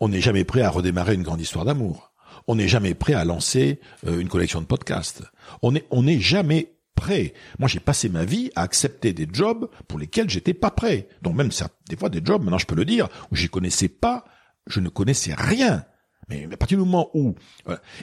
On 0.00 0.08
n'est 0.08 0.20
jamais 0.20 0.44
prêt 0.44 0.62
à 0.62 0.70
redémarrer 0.70 1.14
une 1.14 1.22
grande 1.22 1.40
histoire 1.40 1.64
d'amour 1.64 2.13
on 2.46 2.56
n'est 2.56 2.68
jamais 2.68 2.94
prêt 2.94 3.14
à 3.14 3.24
lancer 3.24 3.80
euh, 4.06 4.20
une 4.20 4.28
collection 4.28 4.60
de 4.60 4.66
podcasts. 4.66 5.22
On 5.62 5.72
n'est 5.72 5.84
on 5.90 6.02
n'est 6.02 6.20
jamais 6.20 6.74
prêt. 6.94 7.34
Moi, 7.58 7.68
j'ai 7.68 7.80
passé 7.80 8.08
ma 8.08 8.24
vie 8.24 8.50
à 8.54 8.62
accepter 8.62 9.12
des 9.12 9.28
jobs 9.30 9.68
pour 9.88 9.98
lesquels 9.98 10.30
j'étais 10.30 10.54
pas 10.54 10.70
prêt. 10.70 11.08
Donc 11.22 11.34
même 11.34 11.50
des 11.88 11.96
fois 11.96 12.08
des 12.08 12.20
jobs, 12.24 12.42
maintenant 12.42 12.58
je 12.58 12.66
peux 12.66 12.74
le 12.74 12.84
dire, 12.84 13.08
où 13.30 13.36
j'y 13.36 13.48
connaissais 13.48 13.88
pas, 13.88 14.24
je 14.66 14.80
ne 14.80 14.88
connaissais 14.88 15.34
rien. 15.34 15.84
Mais 16.28 16.48
à 16.50 16.56
partir 16.56 16.78
du 16.78 16.84
moment 16.84 17.10
où 17.14 17.34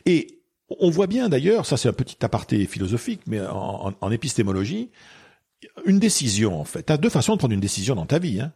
et 0.06 0.42
on 0.80 0.90
voit 0.90 1.08
bien 1.08 1.28
d'ailleurs, 1.30 1.66
ça 1.66 1.78
c'est 1.78 1.90
un 1.90 1.94
petit 1.94 2.24
aparté 2.24 2.66
philosophique, 2.66 3.22
mais 3.26 3.42
en, 3.42 3.94
en, 4.00 4.12
épistémologie, 4.12 4.92
une 5.86 6.00
décision 6.00 6.60
en 6.60 6.66
fait. 6.66 6.84
Tu 6.84 6.94
as 6.94 6.98
deux 6.98 7.10
façons 7.10 7.34
de 7.34 7.40
prendre 7.40 7.54
une 7.54 7.60
décision 7.60 7.96
dans 7.96 8.06
ta 8.06 8.20
vie. 8.20 8.40
Hein. 8.40 8.54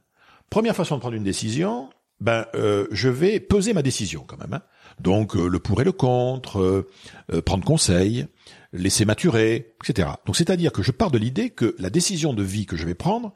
Première 0.49 0.75
façon 0.75 0.95
de 0.95 1.01
prendre 1.01 1.15
une 1.15 1.23
décision, 1.23 1.89
ben 2.19 2.45
euh, 2.55 2.87
je 2.91 3.09
vais 3.09 3.39
peser 3.39 3.73
ma 3.73 3.81
décision 3.81 4.23
quand 4.27 4.37
même. 4.37 4.53
Hein. 4.53 4.61
Donc 4.99 5.35
euh, 5.35 5.47
le 5.47 5.59
pour 5.59 5.81
et 5.81 5.83
le 5.83 5.91
contre, 5.91 6.59
euh, 6.59 6.87
euh, 7.33 7.41
prendre 7.41 7.65
conseil, 7.65 8.27
laisser 8.71 9.05
maturer, 9.05 9.73
etc. 9.83 10.09
Donc 10.25 10.35
c'est-à-dire 10.35 10.71
que 10.71 10.83
je 10.83 10.91
pars 10.91 11.11
de 11.11 11.17
l'idée 11.17 11.49
que 11.49 11.75
la 11.79 11.89
décision 11.89 12.33
de 12.33 12.43
vie 12.43 12.65
que 12.65 12.77
je 12.77 12.85
vais 12.85 12.95
prendre, 12.95 13.33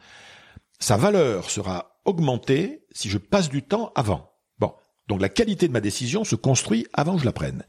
sa 0.80 0.98
valeur 0.98 1.50
sera 1.50 2.00
augmentée 2.06 2.86
si 2.92 3.10
je 3.10 3.18
passe 3.18 3.50
du 3.50 3.62
temps 3.63 3.92
avant. 3.96 4.32
Bon, 4.60 4.74
donc 5.08 5.22
la 5.22 5.30
qualité 5.30 5.68
de 5.68 5.74
ma 5.74 5.82
décision 5.82 6.24
se 6.24 6.36
construit 6.36 6.88
avant 6.94 7.15
que 7.15 7.22
je 7.22 7.26
la 7.26 7.34
prenne. 7.34 7.63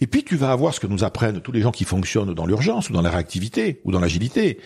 Et 0.00 0.06
puis 0.06 0.22
tu 0.22 0.36
vas 0.36 0.52
avoir 0.52 0.74
ce 0.74 0.80
que 0.80 0.86
nous 0.86 1.04
apprennent 1.04 1.40
tous 1.40 1.52
les 1.52 1.62
gens 1.62 1.72
qui 1.72 1.84
fonctionnent 1.84 2.34
dans 2.34 2.46
l'urgence 2.46 2.90
ou 2.90 2.92
dans 2.92 3.02
la 3.02 3.10
réactivité 3.10 3.80
ou 3.84 3.92
dans 3.92 4.00
l'agilité. 4.00 4.60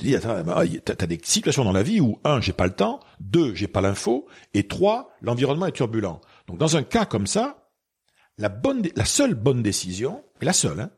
Tu 0.00 0.06
dis, 0.06 0.16
bah, 0.16 0.62
t'as 0.82 1.06
des 1.06 1.20
situations 1.22 1.62
dans 1.62 1.72
la 1.72 1.82
vie 1.82 2.00
où 2.00 2.18
un, 2.24 2.40
j'ai 2.40 2.54
pas 2.54 2.64
le 2.64 2.72
temps, 2.72 3.00
deux, 3.20 3.54
j'ai 3.54 3.68
pas 3.68 3.82
l'info, 3.82 4.26
et 4.54 4.66
trois, 4.66 5.10
l'environnement 5.20 5.66
est 5.66 5.72
turbulent. 5.72 6.22
Donc 6.46 6.56
dans 6.56 6.78
un 6.78 6.82
cas 6.82 7.04
comme 7.04 7.26
ça, 7.26 7.68
la 8.38 8.48
bonne, 8.48 8.88
la 8.96 9.04
seule 9.04 9.34
bonne 9.34 9.62
décision, 9.62 10.24
la 10.40 10.54
seule, 10.54 10.80
hein, 10.80 10.90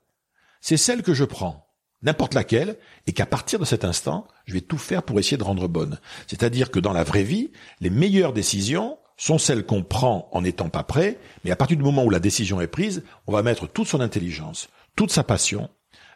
c'est 0.61 0.77
celle 0.77 1.03
que 1.03 1.15
je 1.15 1.25
prends, 1.25 1.67
n'importe 2.03 2.35
laquelle, 2.35 2.79
et 3.09 3.13
qu'à 3.13 3.27
partir 3.27 3.59
de 3.59 3.65
cet 3.65 3.85
instant, 3.85 4.29
je 4.45 4.53
vais 4.53 4.61
tout 4.61 4.79
faire 4.79 5.03
pour 5.03 5.19
essayer 5.19 5.37
de 5.37 5.43
rendre 5.43 5.67
bonne. 5.67 5.99
C'est-à-dire 6.29 6.71
que 6.71 6.79
dans 6.79 6.93
la 6.93 7.03
vraie 7.03 7.25
vie, 7.25 7.51
les 7.81 7.91
meilleures 7.91 8.33
décisions 8.33 8.99
sont 9.17 9.39
celles 9.39 9.67
qu'on 9.67 9.83
prend 9.83 10.29
en 10.31 10.43
n'étant 10.43 10.69
pas 10.69 10.85
prêt, 10.85 11.19
mais 11.45 11.51
à 11.51 11.57
partir 11.57 11.77
du 11.77 11.83
moment 11.83 12.05
où 12.05 12.11
la 12.11 12.21
décision 12.21 12.61
est 12.61 12.69
prise, 12.69 13.03
on 13.27 13.33
va 13.33 13.43
mettre 13.43 13.67
toute 13.67 13.89
son 13.89 14.01
intelligence, 14.01 14.69
toute 14.95 15.11
sa 15.11 15.25
passion, 15.25 15.71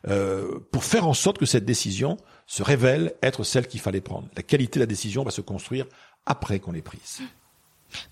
euh, 0.08 0.58
pour 0.70 0.84
faire 0.84 1.06
en 1.06 1.14
sorte 1.14 1.38
que 1.38 1.46
cette 1.46 1.64
décision 1.64 2.16
se 2.46 2.62
révèle 2.62 3.14
être 3.22 3.44
celle 3.44 3.66
qu'il 3.66 3.80
fallait 3.80 4.00
prendre. 4.00 4.28
La 4.36 4.42
qualité 4.42 4.78
de 4.78 4.82
la 4.82 4.86
décision 4.86 5.24
va 5.24 5.30
se 5.30 5.40
construire 5.40 5.86
après 6.26 6.60
qu'on 6.60 6.72
l'ait 6.72 6.82
prise 6.82 7.22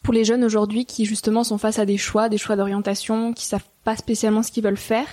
pour 0.02 0.14
les 0.14 0.24
jeunes 0.24 0.44
aujourd'hui 0.44 0.86
qui 0.86 1.04
justement 1.04 1.44
sont 1.44 1.58
face 1.58 1.78
à 1.78 1.86
des 1.86 1.98
choix, 1.98 2.28
des 2.28 2.38
choix 2.38 2.56
d'orientation, 2.56 3.32
qui 3.32 3.44
savent 3.44 3.68
pas 3.82 3.96
spécialement 3.96 4.42
ce 4.42 4.52
qu'ils 4.52 4.64
veulent 4.64 4.76
faire 4.76 5.06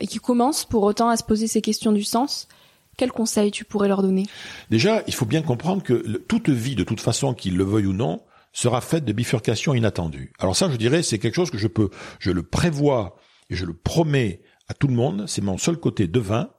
et 0.00 0.06
qui 0.06 0.18
commencent 0.18 0.64
pour 0.64 0.82
autant 0.82 1.08
à 1.08 1.16
se 1.16 1.24
poser 1.24 1.46
ces 1.46 1.60
questions 1.60 1.92
du 1.92 2.04
sens, 2.04 2.48
quels 2.96 3.12
conseils 3.12 3.50
tu 3.50 3.64
pourrais 3.64 3.88
leur 3.88 4.02
donner? 4.02 4.26
Déjà, 4.70 5.02
il 5.06 5.14
faut 5.14 5.26
bien 5.26 5.42
comprendre 5.42 5.82
que 5.82 5.94
toute 6.28 6.48
vie, 6.48 6.74
de 6.74 6.84
toute 6.84 7.00
façon, 7.00 7.34
qu'ils 7.34 7.56
le 7.56 7.64
veuillent 7.64 7.86
ou 7.86 7.92
non, 7.92 8.22
sera 8.52 8.80
faite 8.80 9.04
de 9.04 9.12
bifurcations 9.12 9.74
inattendues. 9.74 10.32
Alors 10.38 10.56
ça, 10.56 10.68
je 10.70 10.76
dirais, 10.76 11.02
c'est 11.02 11.18
quelque 11.18 11.34
chose 11.34 11.50
que 11.50 11.58
je 11.58 11.68
peux, 11.68 11.90
je 12.18 12.30
le 12.30 12.42
prévois 12.42 13.16
et 13.50 13.54
je 13.54 13.64
le 13.64 13.74
promets 13.74 14.40
à 14.68 14.74
tout 14.74 14.88
le 14.88 14.94
monde. 14.94 15.26
C'est 15.26 15.42
mon 15.42 15.58
seul 15.58 15.76
côté 15.76 16.06
devin. 16.06 16.50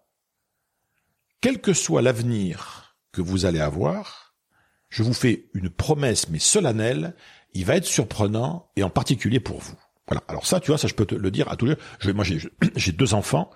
Quel 1.42 1.62
que 1.62 1.74
soit 1.74 2.02
l'avenir 2.02 2.96
que 3.12 3.22
vous 3.22 3.46
allez 3.46 3.60
avoir, 3.60 4.36
je 4.90 5.04
vous 5.04 5.14
fais 5.14 5.50
une 5.54 5.70
promesse 5.70 6.30
mais 6.30 6.40
solennelle 6.40 7.16
il 7.54 7.66
va 7.66 7.76
être 7.76 7.86
surprenant 7.86 8.70
et 8.76 8.84
en 8.84 8.90
particulier 8.90 9.40
pour 9.40 9.60
vous. 9.60 9.76
Voilà. 10.08 10.24
Alors 10.28 10.46
ça, 10.46 10.60
tu 10.60 10.72
vois, 10.72 10.78
ça 10.78 10.88
je 10.88 10.94
peux 10.94 11.06
te 11.06 11.16
le 11.16 11.32
dire 11.32 11.50
à 11.52 11.56
tous 11.56 11.66
les. 11.66 11.76
Je, 12.00 12.12
moi, 12.12 12.26
j'ai 12.76 12.92
deux 12.92 13.14
enfants. 13.14 13.50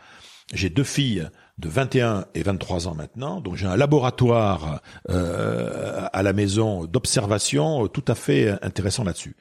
J'ai 0.52 0.70
deux 0.70 0.84
filles 0.84 1.30
de 1.58 1.70
21 1.70 2.26
et 2.34 2.44
23 2.44 2.88
ans 2.90 2.96
maintenant, 2.96 3.40
donc 3.40 3.56
j'ai 3.56 3.66
un 3.66 3.78
laboratoire 3.78 4.82
euh, 5.10 6.06
à 6.12 6.22
la 6.22 6.34
maison 6.34 6.84
d'observation 6.84 7.88
tout 7.88 8.04
à 8.08 8.16
fait 8.16 8.50
intéressant 8.62 9.06
là-dessus. 9.06 9.38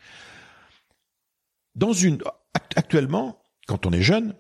Dans 1.75 1.93
une 1.93 2.23
actuellement, 2.77 3.43
quand 3.67 3.85
on 3.85 3.91
est 3.91 4.03
jeune, 4.03 4.35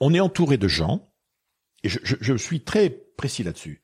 on 0.00 0.14
est 0.14 0.20
entouré 0.20 0.56
de 0.56 0.68
gens, 0.68 1.12
et 1.82 1.88
je, 1.88 2.36
suis 2.36 2.62
très 2.62 2.90
précis 2.90 3.42
là-dessus, 3.42 3.82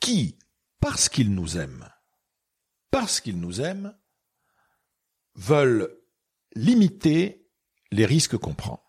qui, 0.00 0.38
parce 0.80 1.08
qu'ils 1.08 1.34
nous 1.34 1.58
aiment, 1.58 1.88
parce 2.90 3.20
qu'ils 3.20 3.40
nous 3.40 3.60
aiment, 3.60 3.94
veulent 5.34 5.90
limiter 6.54 7.46
les 7.92 8.06
risques 8.06 8.36
qu'on 8.36 8.54
prend. 8.54 8.82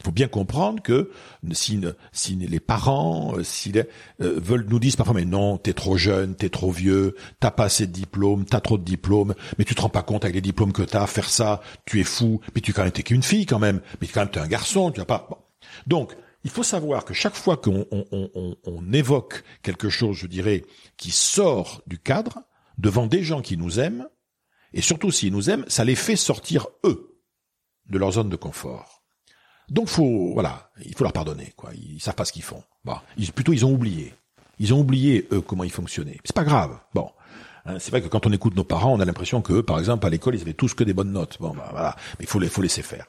Il 0.00 0.06
faut 0.06 0.12
bien 0.12 0.28
comprendre 0.28 0.82
que 0.82 1.10
si, 1.52 1.80
si 2.12 2.34
les 2.34 2.60
parents 2.60 3.38
euh, 3.38 3.44
si 3.44 3.70
les, 3.72 3.84
euh, 4.20 4.38
veulent 4.40 4.66
nous 4.68 4.80
disent 4.80 4.96
parfois 4.96 5.14
mais 5.14 5.24
non 5.24 5.56
t'es 5.56 5.72
trop 5.72 5.96
jeune 5.96 6.34
t'es 6.34 6.48
trop 6.48 6.72
vieux 6.72 7.14
t'as 7.38 7.52
pas 7.52 7.64
assez 7.64 7.86
de 7.86 7.92
diplômes 7.92 8.44
t'as 8.44 8.60
trop 8.60 8.76
de 8.76 8.82
diplômes 8.82 9.34
mais 9.56 9.64
tu 9.64 9.74
te 9.74 9.80
rends 9.80 9.88
pas 9.88 10.02
compte 10.02 10.24
avec 10.24 10.34
les 10.34 10.40
diplômes 10.40 10.72
que 10.72 10.82
t'as 10.82 11.06
faire 11.06 11.30
ça 11.30 11.62
tu 11.86 12.00
es 12.00 12.04
fou 12.04 12.40
mais 12.54 12.60
tu 12.60 12.72
quand 12.72 12.82
même 12.82 12.90
t'es 12.90 13.04
qu'une 13.04 13.22
fille 13.22 13.46
quand 13.46 13.60
même 13.60 13.80
mais 14.00 14.08
quand 14.08 14.20
même 14.20 14.30
t'es 14.30 14.40
un 14.40 14.48
garçon 14.48 14.90
tu 14.90 14.98
vas 14.98 15.06
pas. 15.06 15.43
Donc 15.86 16.16
il 16.44 16.50
faut 16.50 16.62
savoir 16.62 17.04
que 17.04 17.14
chaque 17.14 17.34
fois 17.34 17.56
qu'on 17.56 17.86
on, 17.90 18.04
on, 18.12 18.56
on 18.64 18.92
évoque 18.92 19.44
quelque 19.62 19.88
chose 19.88 20.16
je 20.16 20.26
dirais 20.26 20.64
qui 20.96 21.10
sort 21.10 21.82
du 21.86 21.98
cadre 21.98 22.42
devant 22.78 23.06
des 23.06 23.22
gens 23.22 23.42
qui 23.42 23.56
nous 23.56 23.80
aiment 23.80 24.08
et 24.72 24.80
surtout 24.80 25.10
s'ils 25.10 25.32
nous 25.32 25.50
aiment 25.50 25.64
ça 25.68 25.84
les 25.84 25.94
fait 25.94 26.16
sortir 26.16 26.66
eux 26.84 27.20
de 27.86 27.98
leur 27.98 28.12
zone 28.12 28.28
de 28.28 28.36
confort 28.36 28.94
donc 29.68 29.88
faut 29.88 30.32
voilà, 30.34 30.70
il 30.84 30.94
faut 30.94 31.04
leur 31.04 31.12
pardonner 31.12 31.52
quoi. 31.56 31.70
Ils, 31.74 32.00
savent 32.00 32.14
pas 32.14 32.24
ce 32.24 32.32
qu'ils 32.32 32.42
font. 32.42 32.62
Bon, 32.84 32.96
ils, 33.16 33.32
plutôt 33.32 33.52
ils 33.52 33.64
ont 33.64 33.72
oublié. 33.72 34.14
Ils 34.58 34.74
ont 34.74 34.80
oublié 34.80 35.26
eux 35.32 35.40
comment 35.40 35.64
ils 35.64 35.72
fonctionnaient. 35.72 36.18
C'est 36.24 36.34
pas 36.34 36.44
grave. 36.44 36.78
Bon, 36.94 37.10
hein, 37.64 37.78
c'est 37.78 37.90
vrai 37.90 38.02
que 38.02 38.08
quand 38.08 38.26
on 38.26 38.32
écoute 38.32 38.54
nos 38.56 38.64
parents, 38.64 38.92
on 38.92 39.00
a 39.00 39.04
l'impression 39.04 39.42
que 39.42 39.60
par 39.60 39.78
exemple 39.78 40.06
à 40.06 40.10
l'école 40.10 40.34
ils 40.34 40.42
avaient 40.42 40.54
tous 40.54 40.74
que 40.74 40.84
des 40.84 40.94
bonnes 40.94 41.12
notes. 41.12 41.38
Bon, 41.40 41.54
bah, 41.54 41.68
voilà, 41.70 41.96
mais 42.18 42.24
il 42.24 42.28
faut, 42.28 42.40
faut 42.40 42.62
laisser 42.62 42.82
faire. 42.82 43.06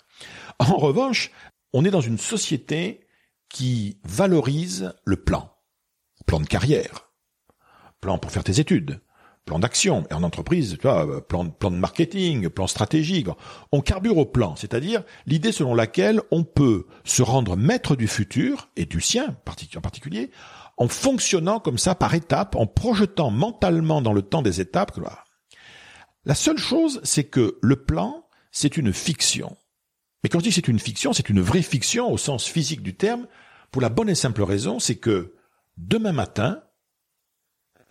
En 0.59 0.77
revanche, 0.77 1.31
on 1.75 1.83
est 1.83 1.91
dans 1.91 1.99
une 1.99 2.17
société 2.17 3.01
qui 3.49 3.99
valorise 4.05 4.93
le 5.03 5.17
plan, 5.17 5.51
plan 6.25 6.39
de 6.39 6.47
carrière, 6.47 7.11
plan 7.99 8.17
pour 8.17 8.31
faire 8.31 8.45
tes 8.45 8.61
études, 8.61 9.01
plan 9.43 9.59
d'action. 9.59 10.07
Et 10.09 10.13
en 10.13 10.23
entreprise, 10.23 10.77
tu 10.79 10.87
vois, 10.87 11.05
euh, 11.05 11.19
plan, 11.19 11.49
plan 11.49 11.71
de 11.71 11.75
marketing, 11.75 12.47
plan 12.47 12.67
stratégique. 12.67 13.27
On 13.73 13.81
carbure 13.81 14.17
au 14.17 14.25
plan, 14.25 14.55
c'est-à-dire 14.55 15.03
l'idée 15.25 15.51
selon 15.51 15.75
laquelle 15.75 16.21
on 16.31 16.45
peut 16.45 16.87
se 17.03 17.21
rendre 17.21 17.57
maître 17.57 17.97
du 17.97 18.07
futur 18.07 18.69
et 18.77 18.85
du 18.85 19.01
sien 19.01 19.35
en 19.75 19.81
particulier, 19.81 20.31
en 20.77 20.87
fonctionnant 20.87 21.59
comme 21.59 21.77
ça 21.77 21.93
par 21.93 22.13
étapes, 22.13 22.55
en 22.55 22.67
projetant 22.67 23.31
mentalement 23.31 24.01
dans 24.01 24.13
le 24.13 24.21
temps 24.21 24.41
des 24.41 24.61
étapes. 24.61 24.97
La 26.23 26.35
seule 26.35 26.57
chose, 26.57 27.01
c'est 27.03 27.25
que 27.25 27.59
le 27.61 27.75
plan, 27.75 28.25
c'est 28.53 28.77
une 28.77 28.93
fiction. 28.93 29.57
Mais 30.25 30.29
quand 30.29 30.39
je 30.39 30.45
dis 30.45 30.51
c'est 30.51 30.67
une 30.67 30.79
fiction, 30.79 31.13
c'est 31.13 31.29
une 31.29 31.39
vraie 31.39 31.61
fiction 31.61 32.11
au 32.11 32.17
sens 32.17 32.47
physique 32.47 32.81
du 32.81 32.95
terme, 32.95 33.27
pour 33.69 33.79
la 33.79 33.89
bonne 33.89 34.09
et 34.09 34.15
simple 34.15 34.41
raison, 34.41 34.79
c'est 34.79 34.95
que 34.95 35.35
demain 35.77 36.13
matin, 36.13 36.63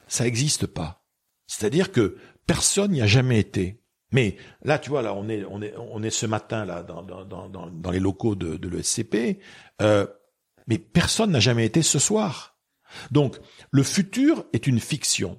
ça 0.09 0.25
n'existe 0.25 0.67
pas. 0.67 1.07
C'est-à-dire 1.47 1.93
que 1.93 2.17
personne 2.45 2.91
n'y 2.91 3.03
a 3.03 3.07
jamais 3.07 3.39
été. 3.39 3.85
Mais 4.11 4.37
là, 4.65 4.81
tu 4.81 4.91
vois, 4.91 5.01
là, 5.01 5.15
on 5.15 5.29
est, 5.29 5.45
on 5.49 5.63
est, 5.63 5.77
on 5.77 6.03
est 6.03 6.11
ce 6.11 6.27
matin 6.27 6.65
là 6.65 6.83
dans, 6.83 7.05
dans, 7.05 7.25
dans, 7.25 7.71
dans 7.71 7.91
les 7.93 8.01
locaux 8.01 8.35
de, 8.35 8.57
de 8.57 8.69
l'ESCP, 8.69 9.39
euh, 9.81 10.05
mais 10.67 10.79
personne 10.79 11.31
n'a 11.31 11.39
jamais 11.39 11.65
été 11.65 11.83
ce 11.83 12.01
soir. 12.01 12.59
Donc, 13.13 13.39
le 13.71 13.85
futur 13.85 14.45
est 14.53 14.67
une 14.67 14.81
fiction. 14.81 15.39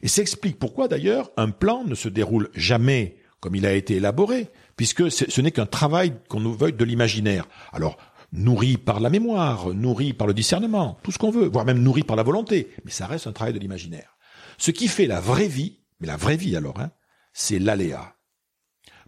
Et 0.00 0.08
ça 0.08 0.22
explique 0.22 0.58
pourquoi 0.58 0.88
d'ailleurs 0.88 1.32
un 1.36 1.50
plan 1.50 1.84
ne 1.84 1.94
se 1.94 2.08
déroule 2.08 2.48
jamais 2.54 3.20
comme 3.40 3.54
il 3.54 3.66
a 3.66 3.72
été 3.72 3.96
élaboré, 3.96 4.48
puisque 4.80 5.10
ce 5.10 5.40
n'est 5.42 5.50
qu'un 5.50 5.66
travail 5.66 6.14
qu'on 6.30 6.40
nous 6.40 6.54
veuille 6.54 6.72
de 6.72 6.84
l'imaginaire. 6.86 7.46
Alors, 7.70 7.98
nourri 8.32 8.78
par 8.78 8.98
la 8.98 9.10
mémoire, 9.10 9.74
nourri 9.74 10.14
par 10.14 10.26
le 10.26 10.32
discernement, 10.32 10.96
tout 11.02 11.12
ce 11.12 11.18
qu'on 11.18 11.30
veut, 11.30 11.48
voire 11.48 11.66
même 11.66 11.82
nourri 11.82 12.02
par 12.02 12.16
la 12.16 12.22
volonté, 12.22 12.70
mais 12.86 12.90
ça 12.90 13.06
reste 13.06 13.26
un 13.26 13.32
travail 13.32 13.52
de 13.52 13.58
l'imaginaire. 13.58 14.16
Ce 14.56 14.70
qui 14.70 14.88
fait 14.88 15.06
la 15.06 15.20
vraie 15.20 15.48
vie, 15.48 15.80
mais 16.00 16.06
la 16.06 16.16
vraie 16.16 16.38
vie 16.38 16.56
alors, 16.56 16.80
hein, 16.80 16.92
c'est 17.34 17.58
l'aléa. 17.58 18.16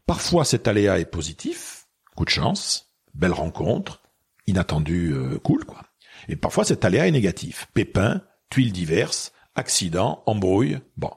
Parfois 0.04 0.44
cet 0.44 0.68
aléa 0.68 0.98
est 0.98 1.06
positif, 1.06 1.87
coup 2.16 2.26
de 2.26 2.28
chance, 2.28 2.92
belle 3.14 3.32
rencontre, 3.32 4.02
inattendu, 4.46 5.14
euh, 5.14 5.38
cool 5.38 5.64
quoi. 5.64 5.80
Et 6.28 6.37
parfois 6.37 6.66
cet 6.66 6.85
aléa 6.85 7.08
est 7.08 7.12
négatif, 7.12 7.66
pépin, 7.72 8.20
tuiles 8.50 8.72
diverses, 8.72 9.32
accident, 9.54 10.22
embrouille, 10.26 10.80
bon. 10.98 11.12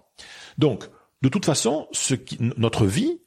Donc, 0.57 0.85
de 1.21 1.27
toute 1.27 1.43
façon, 1.43 1.89
notre 2.39 2.85
vie, 2.85 3.19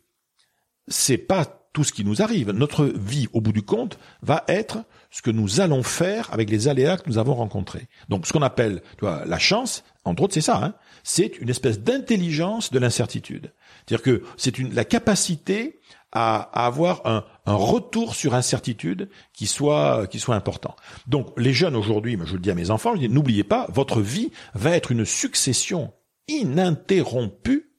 c'est 0.89 1.19
pas 1.19 1.45
tout 1.73 1.85
ce 1.85 1.93
qui 1.93 2.05
nous 2.05 2.23
arrive. 2.23 2.51
Notre 2.51 2.87
vie, 2.87 3.29
au 3.33 3.41
bout 3.41 3.53
du 3.53 3.63
compte, 3.63 3.99
va 4.23 4.45
être 4.49 4.79
ce 5.11 5.23
que 5.23 5.31
nous 5.31 5.61
allons 5.61 5.83
faire 5.83 6.29
avec 6.33 6.51
les 6.51 6.67
aléas 6.67 6.97
que 6.97 7.09
nous 7.09 7.19
avons 7.19 7.35
rencontrés. 7.35 7.89
Donc, 8.09 8.27
ce 8.27 8.33
qu'on 8.33 8.43
appelle, 8.43 8.83
tu 8.99 9.05
vois, 9.05 9.25
la 9.27 9.39
chance, 9.39 9.85
entre 10.05 10.25
autres, 10.25 10.35
c'est 10.35 10.41
ça. 10.41 10.57
Hein 10.63 10.75
c'est 11.09 11.39
une 11.39 11.49
espèce 11.49 11.81
d'intelligence 11.81 12.71
de 12.71 12.79
l'incertitude. 12.79 13.55
C'est-à-dire 13.87 14.03
que 14.03 14.23
c'est 14.37 14.59
une, 14.59 14.75
la 14.75 14.85
capacité 14.85 15.81
à, 16.13 16.37
avoir 16.67 17.01
un, 17.07 17.25
retour 17.47 18.15
sur 18.15 18.35
incertitude 18.35 19.09
qui 19.33 19.47
soit, 19.47 20.07
qui 20.09 20.19
soit 20.19 20.37
important. 20.37 20.77
Donc, 21.07 21.33
les 21.39 21.55
jeunes 21.55 21.77
aujourd'hui, 21.77 22.19
je 22.27 22.35
le 22.35 22.41
dis 22.41 22.51
à 22.51 22.55
mes 22.55 22.71
enfants, 22.71 22.95
je 22.95 23.01
dis, 23.01 23.09
n'oubliez 23.09 23.45
pas, 23.45 23.67
votre 23.71 24.03
vie 24.03 24.31
va 24.53 24.77
être 24.77 24.93
une 24.93 25.07
succession 25.07 25.95
ininterrompue 26.29 27.73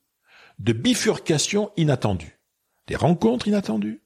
de 0.58 0.74
bifurcations 0.74 1.70
inattendues. 1.78 2.39
Des 2.90 2.96
rencontres 2.96 3.48
inattendues, 3.48 4.02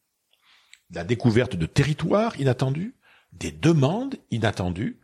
la 0.92 1.06
découverte 1.06 1.56
de 1.56 1.66
territoires 1.66 2.38
inattendus, 2.38 2.96
des 3.32 3.54
demandes 3.54 4.18
inattendues, 4.30 5.00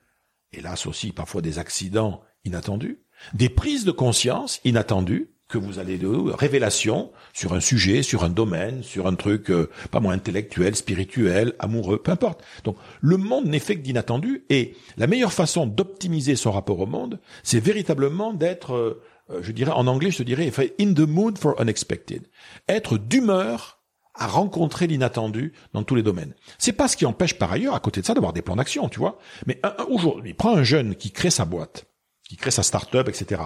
hélas 0.51 0.85
aussi 0.85 1.13
parfois 1.13 1.41
des 1.41 1.59
accidents 1.59 2.21
inattendus, 2.43 2.99
des 3.33 3.47
prises 3.47 3.85
de 3.85 3.91
conscience 3.91 4.59
inattendues 4.65 5.31
que 5.47 5.57
vous 5.57 5.79
allez 5.79 5.97
de 5.97 6.07
révélations 6.07 7.13
sur 7.33 7.53
un 7.53 7.61
sujet, 7.61 8.03
sur 8.03 8.25
un 8.25 8.29
domaine, 8.29 8.83
sur 8.83 9.07
un 9.07 9.15
truc 9.15 9.49
euh, 9.49 9.69
pas 9.91 10.01
moins 10.01 10.13
intellectuel, 10.13 10.75
spirituel, 10.75 11.53
amoureux, 11.57 12.01
peu 12.01 12.11
importe. 12.11 12.43
Donc 12.65 12.75
le 12.99 13.15
monde 13.15 13.45
n'est 13.45 13.59
fait 13.59 13.77
que 13.77 13.81
d'inattendu 13.81 14.43
et 14.49 14.75
la 14.97 15.07
meilleure 15.07 15.33
façon 15.33 15.65
d'optimiser 15.65 16.35
son 16.35 16.51
rapport 16.51 16.81
au 16.81 16.85
monde, 16.85 17.19
c'est 17.43 17.61
véritablement 17.61 18.33
d'être 18.33 18.73
euh, 18.73 19.01
je 19.41 19.51
dirais 19.51 19.71
en 19.71 19.87
anglais, 19.87 20.11
je 20.11 20.23
dirais 20.23 20.51
in 20.79 20.93
the 20.93 20.99
mood 20.99 21.37
for 21.37 21.59
unexpected. 21.59 22.27
Être 22.67 22.97
d'humeur 22.97 23.79
à 24.15 24.27
rencontrer 24.27 24.87
l'inattendu 24.87 25.53
dans 25.73 25.83
tous 25.83 25.95
les 25.95 26.03
domaines. 26.03 26.33
C'est 26.57 26.73
pas 26.73 26.87
ce 26.87 26.97
qui 26.97 27.05
empêche 27.05 27.35
par 27.35 27.51
ailleurs, 27.51 27.75
à 27.75 27.79
côté 27.79 28.01
de 28.01 28.05
ça, 28.05 28.13
d'avoir 28.13 28.33
des 28.33 28.41
plans 28.41 28.57
d'action, 28.57 28.89
tu 28.89 28.99
vois. 28.99 29.17
Mais 29.45 29.61
aujourd'hui, 29.87 30.33
prends 30.33 30.55
un 30.55 30.63
jeune 30.63 30.95
qui 30.95 31.11
crée 31.11 31.29
sa 31.29 31.45
boîte 31.45 31.89
qui 32.29 32.37
crée 32.37 32.51
sa 32.51 32.63
start-up, 32.63 33.09
etc. 33.09 33.41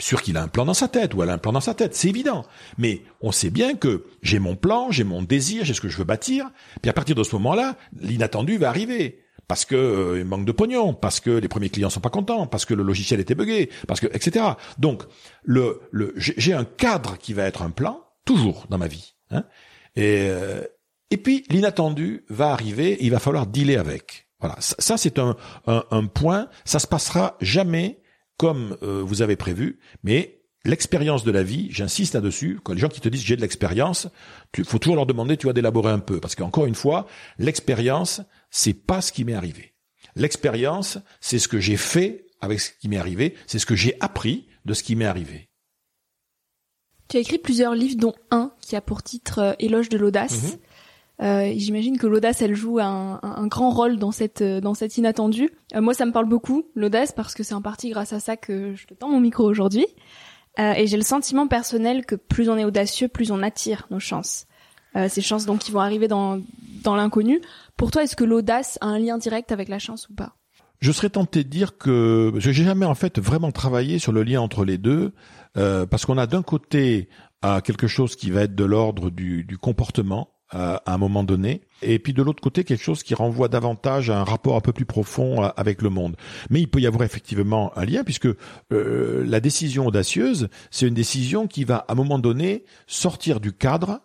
Sûr 0.00 0.22
qu'il 0.22 0.36
a 0.38 0.42
un 0.42 0.48
plan 0.48 0.64
dans 0.64 0.74
sa 0.74 0.88
tête 0.88 1.14
ou 1.14 1.22
elle 1.22 1.28
a 1.28 1.34
un 1.34 1.38
plan 1.38 1.52
dans 1.52 1.60
sa 1.60 1.74
tête, 1.74 1.94
c'est 1.94 2.08
évident. 2.08 2.44
Mais 2.78 3.02
on 3.20 3.30
sait 3.30 3.50
bien 3.50 3.76
que 3.76 4.06
j'ai 4.22 4.38
mon 4.38 4.56
plan, 4.56 4.90
j'ai 4.90 5.04
mon 5.04 5.22
désir, 5.22 5.64
j'ai 5.64 5.74
ce 5.74 5.80
que 5.82 5.90
je 5.90 5.98
veux 5.98 6.04
bâtir. 6.04 6.50
Puis 6.82 6.90
à 6.90 6.94
partir 6.94 7.14
de 7.14 7.22
ce 7.22 7.36
moment-là, 7.36 7.76
l'inattendu 8.00 8.56
va 8.56 8.70
arriver 8.70 9.23
parce 9.48 9.64
que 9.64 9.74
euh, 9.74 10.18
il 10.18 10.24
manque 10.24 10.44
de 10.44 10.52
pognon, 10.52 10.94
parce 10.94 11.20
que 11.20 11.30
les 11.30 11.48
premiers 11.48 11.70
clients 11.70 11.90
sont 11.90 12.00
pas 12.00 12.10
contents, 12.10 12.46
parce 12.46 12.64
que 12.64 12.74
le 12.74 12.82
logiciel 12.82 13.20
était 13.20 13.34
buggé, 13.34 13.70
parce 13.86 14.00
que 14.00 14.06
etc. 14.06 14.44
Donc 14.78 15.04
le, 15.42 15.80
le 15.90 16.12
j'ai 16.16 16.52
un 16.52 16.64
cadre 16.64 17.18
qui 17.18 17.32
va 17.32 17.44
être 17.44 17.62
un 17.62 17.70
plan 17.70 18.04
toujours 18.24 18.66
dans 18.68 18.78
ma 18.78 18.88
vie. 18.88 19.14
Hein 19.30 19.44
et 19.96 20.28
euh, 20.28 20.62
et 21.10 21.16
puis 21.16 21.44
l'inattendu 21.50 22.24
va 22.28 22.50
arriver, 22.50 22.96
il 23.00 23.10
va 23.10 23.18
falloir 23.18 23.46
dealer 23.46 23.76
avec. 23.76 24.28
Voilà, 24.40 24.56
ça, 24.60 24.74
ça 24.78 24.96
c'est 24.96 25.18
un, 25.18 25.36
un, 25.66 25.84
un 25.90 26.06
point. 26.06 26.48
Ça 26.64 26.78
se 26.78 26.86
passera 26.86 27.36
jamais 27.40 28.00
comme 28.36 28.76
euh, 28.82 29.02
vous 29.04 29.22
avez 29.22 29.36
prévu, 29.36 29.78
mais 30.02 30.43
l'expérience 30.64 31.24
de 31.24 31.30
la 31.30 31.42
vie, 31.42 31.68
j'insiste 31.70 32.14
là-dessus, 32.14 32.60
quand 32.62 32.72
les 32.72 32.80
gens 32.80 32.88
qui 32.88 33.00
te 33.00 33.08
disent 33.08 33.22
j'ai 33.22 33.36
de 33.36 33.40
l'expérience, 33.40 34.08
il 34.56 34.64
faut 34.64 34.78
toujours 34.78 34.96
leur 34.96 35.06
demander, 35.06 35.36
tu 35.36 35.46
vas 35.46 35.52
d'élaborer 35.52 35.92
un 35.92 35.98
peu, 35.98 36.20
parce 36.20 36.34
qu'encore 36.34 36.66
une 36.66 36.74
fois, 36.74 37.06
l'expérience, 37.38 38.20
c'est 38.50 38.74
pas 38.74 39.00
ce 39.00 39.12
qui 39.12 39.24
m'est 39.24 39.34
arrivé. 39.34 39.74
L'expérience, 40.16 40.98
c'est 41.20 41.38
ce 41.38 41.48
que 41.48 41.58
j'ai 41.58 41.76
fait 41.76 42.26
avec 42.40 42.60
ce 42.60 42.70
qui 42.78 42.88
m'est 42.88 42.98
arrivé, 42.98 43.34
c'est 43.46 43.58
ce 43.58 43.66
que 43.66 43.76
j'ai 43.76 43.96
appris 44.00 44.46
de 44.64 44.74
ce 44.74 44.82
qui 44.82 44.96
m'est 44.96 45.04
arrivé. 45.04 45.50
Tu 47.08 47.18
as 47.18 47.20
écrit 47.20 47.38
plusieurs 47.38 47.74
livres, 47.74 47.96
dont 47.96 48.14
un 48.30 48.52
qui 48.60 48.76
a 48.76 48.80
pour 48.80 49.02
titre 49.02 49.38
euh, 49.38 49.52
Éloge 49.58 49.90
de 49.90 49.98
l'audace. 49.98 50.54
Mhm. 50.54 50.58
Euh, 51.22 51.52
J'imagine 51.56 51.96
que 51.98 52.06
l'audace, 52.06 52.42
elle 52.42 52.54
joue 52.54 52.80
un, 52.80 53.20
un, 53.22 53.46
grand 53.46 53.70
rôle 53.70 53.98
dans 53.98 54.10
cette 54.10 54.42
euh, 54.42 54.60
dans 54.60 54.74
cette 54.74 54.96
inattendu. 54.96 55.50
Euh, 55.74 55.80
moi, 55.80 55.94
ça 55.94 56.06
me 56.06 56.12
parle 56.12 56.28
beaucoup 56.28 56.64
l'audace 56.74 57.12
parce 57.12 57.34
que 57.34 57.42
c'est 57.42 57.54
en 57.54 57.62
partie 57.62 57.90
grâce 57.90 58.12
à 58.12 58.20
ça 58.20 58.36
que 58.36 58.74
je 58.74 58.86
te 58.86 58.94
tends 58.94 59.10
mon 59.10 59.20
micro 59.20 59.44
aujourd'hui. 59.44 59.86
Euh, 60.58 60.72
et 60.74 60.86
j'ai 60.86 60.96
le 60.96 61.02
sentiment 61.02 61.48
personnel 61.48 62.06
que 62.06 62.14
plus 62.14 62.48
on 62.48 62.56
est 62.56 62.64
audacieux, 62.64 63.08
plus 63.08 63.30
on 63.30 63.42
attire 63.42 63.86
nos 63.90 63.98
chances. 63.98 64.46
Euh, 64.96 65.08
ces 65.08 65.22
chances 65.22 65.46
donc 65.46 65.60
qui 65.60 65.72
vont 65.72 65.80
arriver 65.80 66.06
dans 66.06 66.40
dans 66.82 66.94
l'inconnu. 66.94 67.40
Pour 67.76 67.90
toi, 67.90 68.04
est-ce 68.04 68.14
que 68.14 68.24
l'audace 68.24 68.78
a 68.80 68.86
un 68.86 68.98
lien 68.98 69.18
direct 69.18 69.50
avec 69.50 69.68
la 69.68 69.78
chance 69.78 70.08
ou 70.08 70.14
pas? 70.14 70.36
Je 70.80 70.92
serais 70.92 71.10
tenté 71.10 71.44
de 71.44 71.48
dire 71.48 71.78
que 71.78 72.32
j'ai 72.36 72.52
jamais 72.52 72.84
en 72.84 72.94
fait 72.94 73.18
vraiment 73.18 73.50
travaillé 73.52 73.98
sur 73.98 74.12
le 74.12 74.22
lien 74.22 74.40
entre 74.40 74.64
les 74.64 74.76
deux, 74.76 75.14
parce 75.54 76.04
qu'on 76.04 76.18
a 76.18 76.26
d'un 76.26 76.42
côté 76.42 77.08
quelque 77.64 77.86
chose 77.86 78.16
qui 78.16 78.30
va 78.30 78.42
être 78.42 78.54
de 78.54 78.64
l'ordre 78.64 79.08
du, 79.08 79.44
du 79.44 79.56
comportement 79.56 80.33
à 80.54 80.80
un 80.86 80.98
moment 80.98 81.24
donné, 81.24 81.62
et 81.84 81.98
puis 81.98 82.12
de 82.12 82.22
l'autre 82.22 82.42
côté 82.42 82.64
quelque 82.64 82.82
chose 82.82 83.02
qui 83.02 83.14
renvoie 83.14 83.48
davantage 83.48 84.10
à 84.10 84.20
un 84.20 84.24
rapport 84.24 84.56
un 84.56 84.60
peu 84.60 84.72
plus 84.72 84.84
profond 84.84 85.44
euh, 85.44 85.48
avec 85.56 85.82
le 85.82 85.90
monde. 85.90 86.16
Mais 86.50 86.60
il 86.60 86.68
peut 86.68 86.80
y 86.80 86.86
avoir 86.86 87.02
effectivement 87.04 87.76
un 87.76 87.84
lien 87.84 88.04
puisque 88.04 88.28
euh, 88.72 89.24
la 89.26 89.40
décision 89.40 89.86
audacieuse, 89.86 90.48
c'est 90.70 90.86
une 90.86 90.94
décision 90.94 91.46
qui 91.46 91.64
va 91.64 91.84
à 91.88 91.92
un 91.92 91.94
moment 91.94 92.18
donné 92.18 92.64
sortir 92.86 93.40
du 93.40 93.52
cadre 93.52 94.00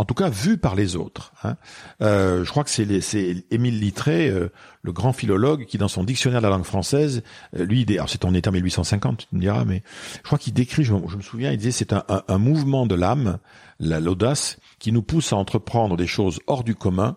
en 0.00 0.04
tout 0.06 0.14
cas 0.14 0.30
vu 0.30 0.56
par 0.56 0.76
les 0.76 0.96
autres. 0.96 1.34
Hein. 1.44 1.56
Euh, 2.00 2.42
je 2.42 2.50
crois 2.50 2.64
que 2.64 2.70
c'est 2.70 3.44
Émile 3.50 3.80
Littré, 3.80 4.30
euh, 4.30 4.50
le 4.80 4.92
grand 4.92 5.12
philologue, 5.12 5.66
qui 5.66 5.76
dans 5.76 5.88
son 5.88 6.04
dictionnaire 6.04 6.40
de 6.40 6.46
la 6.46 6.50
langue 6.50 6.64
française, 6.64 7.22
euh, 7.54 7.66
lui, 7.66 7.84
alors 7.90 8.08
c'est 8.08 8.24
en 8.24 8.32
état 8.32 8.50
1850, 8.50 9.18
tu 9.18 9.36
me 9.36 9.40
diras, 9.40 9.66
mais 9.66 9.82
je 10.16 10.22
crois 10.22 10.38
qu'il 10.38 10.54
décrit, 10.54 10.84
je, 10.84 10.94
me 10.94 11.20
souviens, 11.20 11.52
il 11.52 11.58
disait 11.58 11.70
c'est 11.70 11.92
un, 11.92 12.02
un, 12.08 12.38
mouvement 12.38 12.86
de 12.86 12.94
l'âme, 12.94 13.38
l'audace, 13.80 14.58
qui 14.78 14.92
nous 14.92 15.02
pousse 15.02 15.32
à 15.32 15.36
entreprendre 15.36 15.96
des 15.96 16.06
choses 16.06 16.38
hors 16.46 16.64
du 16.64 16.74
commun, 16.74 17.16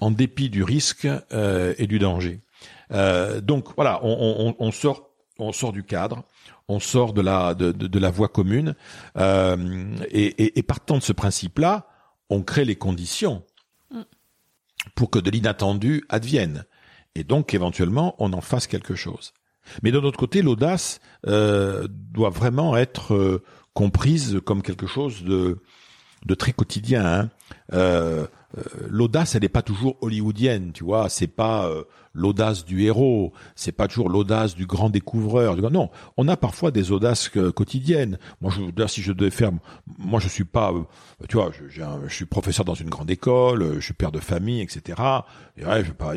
en 0.00 0.10
dépit 0.10 0.50
du 0.50 0.62
risque 0.62 1.08
et 1.32 1.86
du 1.86 1.98
danger. 1.98 2.40
donc 3.42 3.68
voilà, 3.76 4.00
on, 4.02 4.54
on, 4.58 4.66
on, 4.66 4.70
sort, 4.72 5.10
on 5.38 5.52
sort 5.52 5.72
du 5.72 5.84
cadre 5.84 6.24
on 6.70 6.78
sort 6.78 7.12
de 7.12 7.20
la 7.20 7.54
de, 7.54 7.72
de, 7.72 7.98
la 7.98 8.10
voie 8.10 8.28
commune 8.28 8.74
euh, 9.16 9.96
et, 10.10 10.44
et, 10.44 10.58
et, 10.58 10.62
partant 10.62 10.98
de 10.98 11.02
ce 11.02 11.12
principe-là, 11.12 11.88
on 12.30 12.42
crée 12.42 12.64
les 12.64 12.76
conditions 12.76 13.42
mm. 13.90 14.02
pour 14.94 15.10
que 15.10 15.18
de 15.18 15.30
l'inattendu 15.30 16.04
advienne 16.08 16.64
et 17.16 17.24
donc 17.24 17.54
éventuellement 17.54 18.14
on 18.18 18.32
en 18.32 18.40
fasse 18.40 18.68
quelque 18.68 18.94
chose. 18.94 19.32
Mais 19.82 19.90
d'un 19.92 20.02
autre 20.04 20.18
côté, 20.18 20.42
l'audace 20.42 21.00
euh, 21.26 21.86
doit 21.90 22.30
vraiment 22.30 22.76
être 22.76 23.14
euh, 23.14 23.42
comprise 23.74 24.40
comme 24.44 24.62
quelque 24.62 24.86
chose 24.86 25.22
de 25.22 25.62
de 26.26 26.34
très 26.34 26.52
quotidien. 26.52 27.04
Hein. 27.04 27.30
Euh, 27.72 28.26
euh, 28.58 28.62
l'audace, 28.88 29.34
elle 29.34 29.42
n'est 29.42 29.48
pas 29.48 29.62
toujours 29.62 29.96
hollywoodienne, 30.00 30.72
tu 30.72 30.84
vois. 30.84 31.08
C'est 31.08 31.28
pas 31.28 31.68
euh, 31.68 31.84
l'audace 32.14 32.64
du 32.64 32.82
héros, 32.82 33.32
c'est 33.54 33.72
pas 33.72 33.86
toujours 33.86 34.08
l'audace 34.08 34.54
du 34.54 34.66
grand 34.66 34.90
découvreur. 34.90 35.56
Non, 35.70 35.90
on 36.16 36.28
a 36.28 36.36
parfois 36.36 36.70
des 36.70 36.90
audaces 36.90 37.28
quotidiennes. 37.28 38.18
Moi, 38.40 38.52
je, 38.52 38.86
si 38.86 39.02
je 39.02 39.12
devais 39.12 39.30
faire, 39.30 39.52
moi, 39.98 40.20
je 40.20 40.28
suis 40.28 40.44
pas, 40.44 40.72
tu 41.28 41.36
vois, 41.36 41.50
je, 41.52 41.68
je, 41.68 42.14
suis 42.14 42.26
professeur 42.26 42.64
dans 42.64 42.74
une 42.74 42.90
grande 42.90 43.10
école, 43.10 43.76
je 43.76 43.84
suis 43.84 43.94
père 43.94 44.12
de 44.12 44.20
famille, 44.20 44.60
etc. 44.60 45.00
Et 45.56 45.64
ouais, 45.64 45.84
je 45.84 45.92
pas 45.92 46.14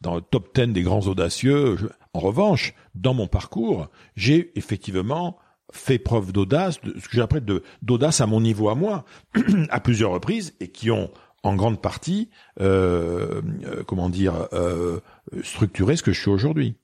dans 0.00 0.16
le 0.16 0.20
top 0.20 0.54
10 0.54 0.72
des 0.72 0.82
grands 0.82 1.06
audacieux. 1.06 1.76
En 2.12 2.20
revanche, 2.20 2.74
dans 2.94 3.14
mon 3.14 3.26
parcours, 3.26 3.88
j'ai 4.16 4.52
effectivement 4.56 5.38
fait 5.72 5.98
preuve 5.98 6.32
d'audace, 6.32 6.78
ce 6.84 7.08
que 7.08 7.16
j'appelle 7.16 7.44
d'audace 7.82 8.20
à 8.20 8.26
mon 8.26 8.40
niveau 8.40 8.68
à 8.68 8.74
moi, 8.74 9.04
à 9.70 9.80
plusieurs 9.80 10.10
reprises, 10.10 10.54
et 10.60 10.68
qui 10.68 10.90
ont 10.90 11.10
en 11.42 11.56
grande 11.56 11.82
partie, 11.82 12.30
euh, 12.60 13.42
euh, 13.64 13.82
comment 13.84 14.08
dire, 14.08 14.48
euh, 14.52 15.00
structuré 15.42 15.96
ce 15.96 16.02
que 16.02 16.12
je 16.12 16.20
suis 16.20 16.30
aujourd'hui. 16.30 16.76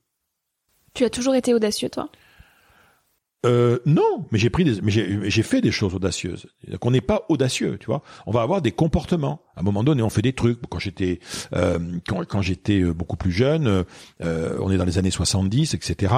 Tu 0.93 1.05
as 1.05 1.09
toujours 1.09 1.35
été 1.35 1.53
audacieux, 1.53 1.89
toi? 1.89 2.09
Euh, 3.45 3.79
non, 3.85 4.25
mais 4.31 4.39
j'ai 4.39 4.49
pris 4.49 4.65
des, 4.65 4.81
mais 4.81 4.91
j'ai 4.91 5.43
fait 5.43 5.61
des 5.61 5.71
choses 5.71 5.95
audacieuses. 5.95 6.47
Qu'on 6.81 6.91
n'est 6.91 6.99
pas 6.99 7.25
audacieux, 7.29 7.77
tu 7.79 7.85
vois. 7.85 8.01
On 8.25 8.31
va 8.31 8.41
avoir 8.41 8.61
des 8.61 8.73
comportements. 8.73 9.41
À 9.55 9.61
un 9.61 9.63
moment 9.63 9.83
donné, 9.83 10.01
on 10.01 10.09
fait 10.09 10.21
des 10.21 10.33
trucs. 10.33 10.59
Quand 10.69 10.79
j'étais, 10.79 11.19
euh, 11.53 11.79
quand, 12.05 12.25
quand 12.27 12.41
j'étais 12.41 12.83
beaucoup 12.83 13.15
plus 13.15 13.31
jeune, 13.31 13.85
euh, 14.21 14.57
on 14.59 14.71
est 14.71 14.77
dans 14.77 14.83
les 14.83 14.97
années 14.97 15.11
70, 15.11 15.73
etc. 15.73 16.13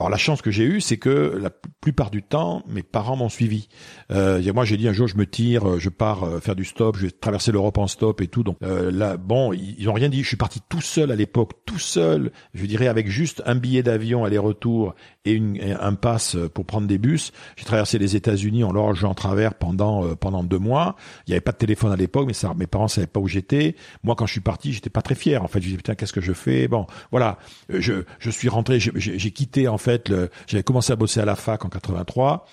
Alors 0.00 0.08
la 0.08 0.16
chance 0.16 0.40
que 0.40 0.50
j'ai 0.50 0.64
eue, 0.64 0.80
c'est 0.80 0.96
que 0.96 1.38
la 1.38 1.50
plupart 1.50 2.10
du 2.10 2.22
temps, 2.22 2.62
mes 2.66 2.82
parents 2.82 3.16
m'ont 3.16 3.28
suivi. 3.28 3.68
Euh, 4.10 4.40
moi, 4.54 4.64
j'ai 4.64 4.78
dit 4.78 4.88
un 4.88 4.94
jour, 4.94 5.06
je 5.06 5.18
me 5.18 5.26
tire, 5.26 5.78
je 5.78 5.90
pars 5.90 6.24
euh, 6.24 6.40
faire 6.40 6.56
du 6.56 6.64
stop, 6.64 6.96
je 6.96 7.04
vais 7.04 7.10
traverser 7.10 7.52
l'Europe 7.52 7.76
en 7.76 7.86
stop 7.86 8.22
et 8.22 8.26
tout. 8.26 8.42
Donc 8.42 8.56
euh, 8.62 8.90
là, 8.90 9.18
bon, 9.18 9.52
ils, 9.52 9.90
ont 9.90 9.92
rien 9.92 10.08
dit. 10.08 10.22
Je 10.22 10.28
suis 10.28 10.38
parti 10.38 10.60
tout 10.70 10.80
seul 10.80 11.10
à 11.10 11.16
l'époque, 11.16 11.52
tout 11.66 11.78
seul. 11.78 12.32
Je 12.54 12.64
dirais 12.64 12.88
avec 12.88 13.08
juste 13.08 13.42
un 13.44 13.56
billet 13.56 13.82
d'avion 13.82 14.24
aller-retour 14.24 14.94
et, 15.26 15.32
une, 15.32 15.60
un 15.78 15.92
pass 15.92 16.34
pour 16.54 16.64
prendre 16.64 16.86
des 16.86 16.96
bus. 16.96 17.30
J'ai 17.56 17.66
traversé 17.66 17.98
les 17.98 18.16
États-Unis 18.16 18.64
en 18.64 18.72
logeant 18.72 19.10
en 19.10 19.14
travers 19.14 19.52
pendant 19.52 20.06
euh, 20.06 20.14
pendant 20.14 20.42
deux 20.42 20.58
mois. 20.58 20.96
Il 21.26 21.30
n'y 21.32 21.34
avait 21.34 21.42
pas 21.42 21.52
de 21.52 21.58
téléphone 21.58 21.92
à 21.92 21.96
l'époque, 21.96 22.26
mais 22.26 22.32
ça, 22.32 22.54
mes 22.56 22.66
parents 22.66 22.88
savaient 22.88 23.06
pas 23.06 23.20
où 23.20 23.28
j'étais. 23.28 23.76
Moi, 24.02 24.14
quand 24.14 24.24
je 24.24 24.32
suis 24.32 24.40
parti, 24.40 24.72
j'étais 24.72 24.88
pas 24.88 25.02
très 25.02 25.14
fier. 25.14 25.44
En 25.44 25.48
fait, 25.48 25.60
je 25.60 25.66
disais 25.66 25.76
putain, 25.76 25.94
qu'est-ce 25.94 26.14
que 26.14 26.22
je 26.22 26.32
fais? 26.32 26.68
Bon, 26.68 26.86
voilà. 27.10 27.38
Je 27.68 28.04
je 28.18 28.30
suis 28.30 28.48
rentré, 28.48 28.80
j'ai 28.80 29.30
quitté 29.30 29.68
en 29.68 29.76
fait 29.76 29.89
j'avais 30.46 30.62
commencé 30.62 30.92
à 30.92 30.96
bosser 30.96 31.20
à 31.20 31.24
la 31.24 31.36
fac 31.36 31.64
en 31.64 31.68
83. 31.68 32.46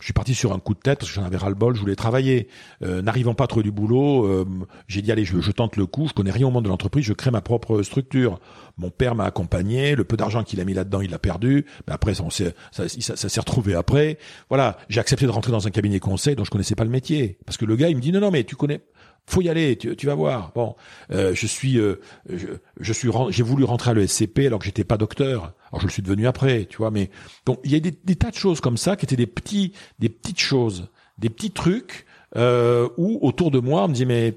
Je 0.00 0.06
suis 0.06 0.12
parti 0.12 0.34
sur 0.34 0.52
un 0.52 0.58
coup 0.58 0.74
de 0.74 0.80
tête 0.80 0.98
parce 0.98 1.10
que 1.10 1.14
j'en 1.14 1.24
avais 1.24 1.36
ras 1.36 1.48
le 1.48 1.54
bol, 1.54 1.74
je 1.74 1.80
voulais 1.80 1.94
travailler. 1.94 2.48
Euh, 2.82 3.00
n'arrivant 3.00 3.34
pas 3.34 3.44
à 3.44 3.46
trouver 3.46 3.62
du 3.62 3.70
boulot, 3.70 4.26
euh, 4.26 4.44
j'ai 4.88 5.02
dit 5.02 5.10
allez, 5.12 5.24
je, 5.24 5.40
je, 5.40 5.50
tente 5.52 5.76
le 5.76 5.86
coup. 5.86 6.08
Je 6.08 6.12
connais 6.12 6.32
rien 6.32 6.46
au 6.46 6.50
monde 6.50 6.64
de 6.64 6.68
l'entreprise, 6.68 7.04
je 7.04 7.12
crée 7.12 7.30
ma 7.30 7.40
propre 7.40 7.80
structure. 7.82 8.40
Mon 8.76 8.90
père 8.90 9.14
m'a 9.14 9.24
accompagné, 9.24 9.94
le 9.94 10.04
peu 10.04 10.16
d'argent 10.16 10.42
qu'il 10.42 10.60
a 10.60 10.64
mis 10.64 10.74
là-dedans, 10.74 11.00
il 11.00 11.10
l'a 11.10 11.18
perdu. 11.18 11.64
Mais 11.86 11.94
après, 11.94 12.12
ça, 12.12 12.24
ça, 12.30 12.88
ça 12.88 13.28
s'est 13.28 13.40
retrouvé 13.40 13.74
après. 13.74 14.18
Voilà, 14.48 14.76
j'ai 14.88 15.00
accepté 15.00 15.26
de 15.26 15.30
rentrer 15.30 15.52
dans 15.52 15.66
un 15.66 15.70
cabinet 15.70 16.00
conseil 16.00 16.34
dont 16.34 16.44
je 16.44 16.50
connaissais 16.50 16.74
pas 16.74 16.84
le 16.84 16.90
métier 16.90 17.38
parce 17.46 17.56
que 17.56 17.64
le 17.64 17.76
gars 17.76 17.88
il 17.88 17.96
me 17.96 18.00
dit 18.00 18.12
non 18.12 18.20
non 18.20 18.30
mais 18.30 18.44
tu 18.44 18.56
connais 18.56 18.82
faut 19.26 19.40
y 19.40 19.48
aller, 19.48 19.76
tu, 19.76 20.06
vas 20.06 20.14
voir. 20.14 20.52
Bon, 20.54 20.76
euh, 21.10 21.34
je 21.34 21.46
suis, 21.46 21.78
euh, 21.78 22.00
je, 22.28 22.92
suis, 22.92 23.08
j'ai 23.30 23.42
voulu 23.42 23.64
rentrer 23.64 23.90
à 23.90 23.94
l'ESCP 23.94 24.40
alors 24.46 24.58
que 24.58 24.66
j'étais 24.66 24.84
pas 24.84 24.96
docteur. 24.96 25.54
Alors 25.68 25.80
je 25.80 25.86
le 25.86 25.92
suis 25.92 26.02
devenu 26.02 26.26
après, 26.26 26.66
tu 26.66 26.78
vois. 26.78 26.90
Mais 26.90 27.10
donc 27.46 27.58
il 27.64 27.72
y 27.72 27.76
a 27.76 27.80
des, 27.80 27.92
tas 28.16 28.30
de 28.30 28.36
choses 28.36 28.60
comme 28.60 28.76
ça 28.76 28.96
qui 28.96 29.06
étaient 29.06 29.16
des 29.16 29.26
petits, 29.26 29.72
des 29.98 30.08
petites 30.08 30.40
choses, 30.40 30.88
des 31.18 31.30
petits 31.30 31.50
trucs 31.50 32.06
euh, 32.36 32.88
où 32.98 33.18
autour 33.22 33.50
de 33.50 33.60
moi 33.60 33.84
on 33.84 33.88
me 33.88 33.94
dit 33.94 34.06
mais 34.06 34.34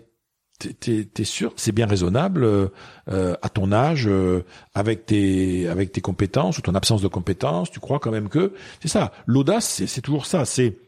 t'es 0.60 1.08
es, 1.16 1.24
sûr 1.24 1.54
c'est 1.56 1.72
bien 1.72 1.86
raisonnable 1.86 2.44
euh, 2.44 3.36
à 3.42 3.50
ton 3.50 3.72
âge 3.72 4.10
avec 4.74 5.06
tes 5.06 5.68
avec 5.68 5.92
tes 5.92 6.02
compétences 6.02 6.58
ou 6.58 6.62
ton 6.62 6.74
absence 6.76 7.02
de 7.02 7.08
compétences 7.08 7.70
tu 7.70 7.80
crois 7.80 8.00
quand 8.00 8.12
même 8.12 8.30
que 8.30 8.54
c'est 8.82 8.88
ça 8.88 9.12
l'audace 9.28 9.86
c'est 9.86 10.02
toujours 10.02 10.26
ça 10.26 10.46
c'est 10.46 10.80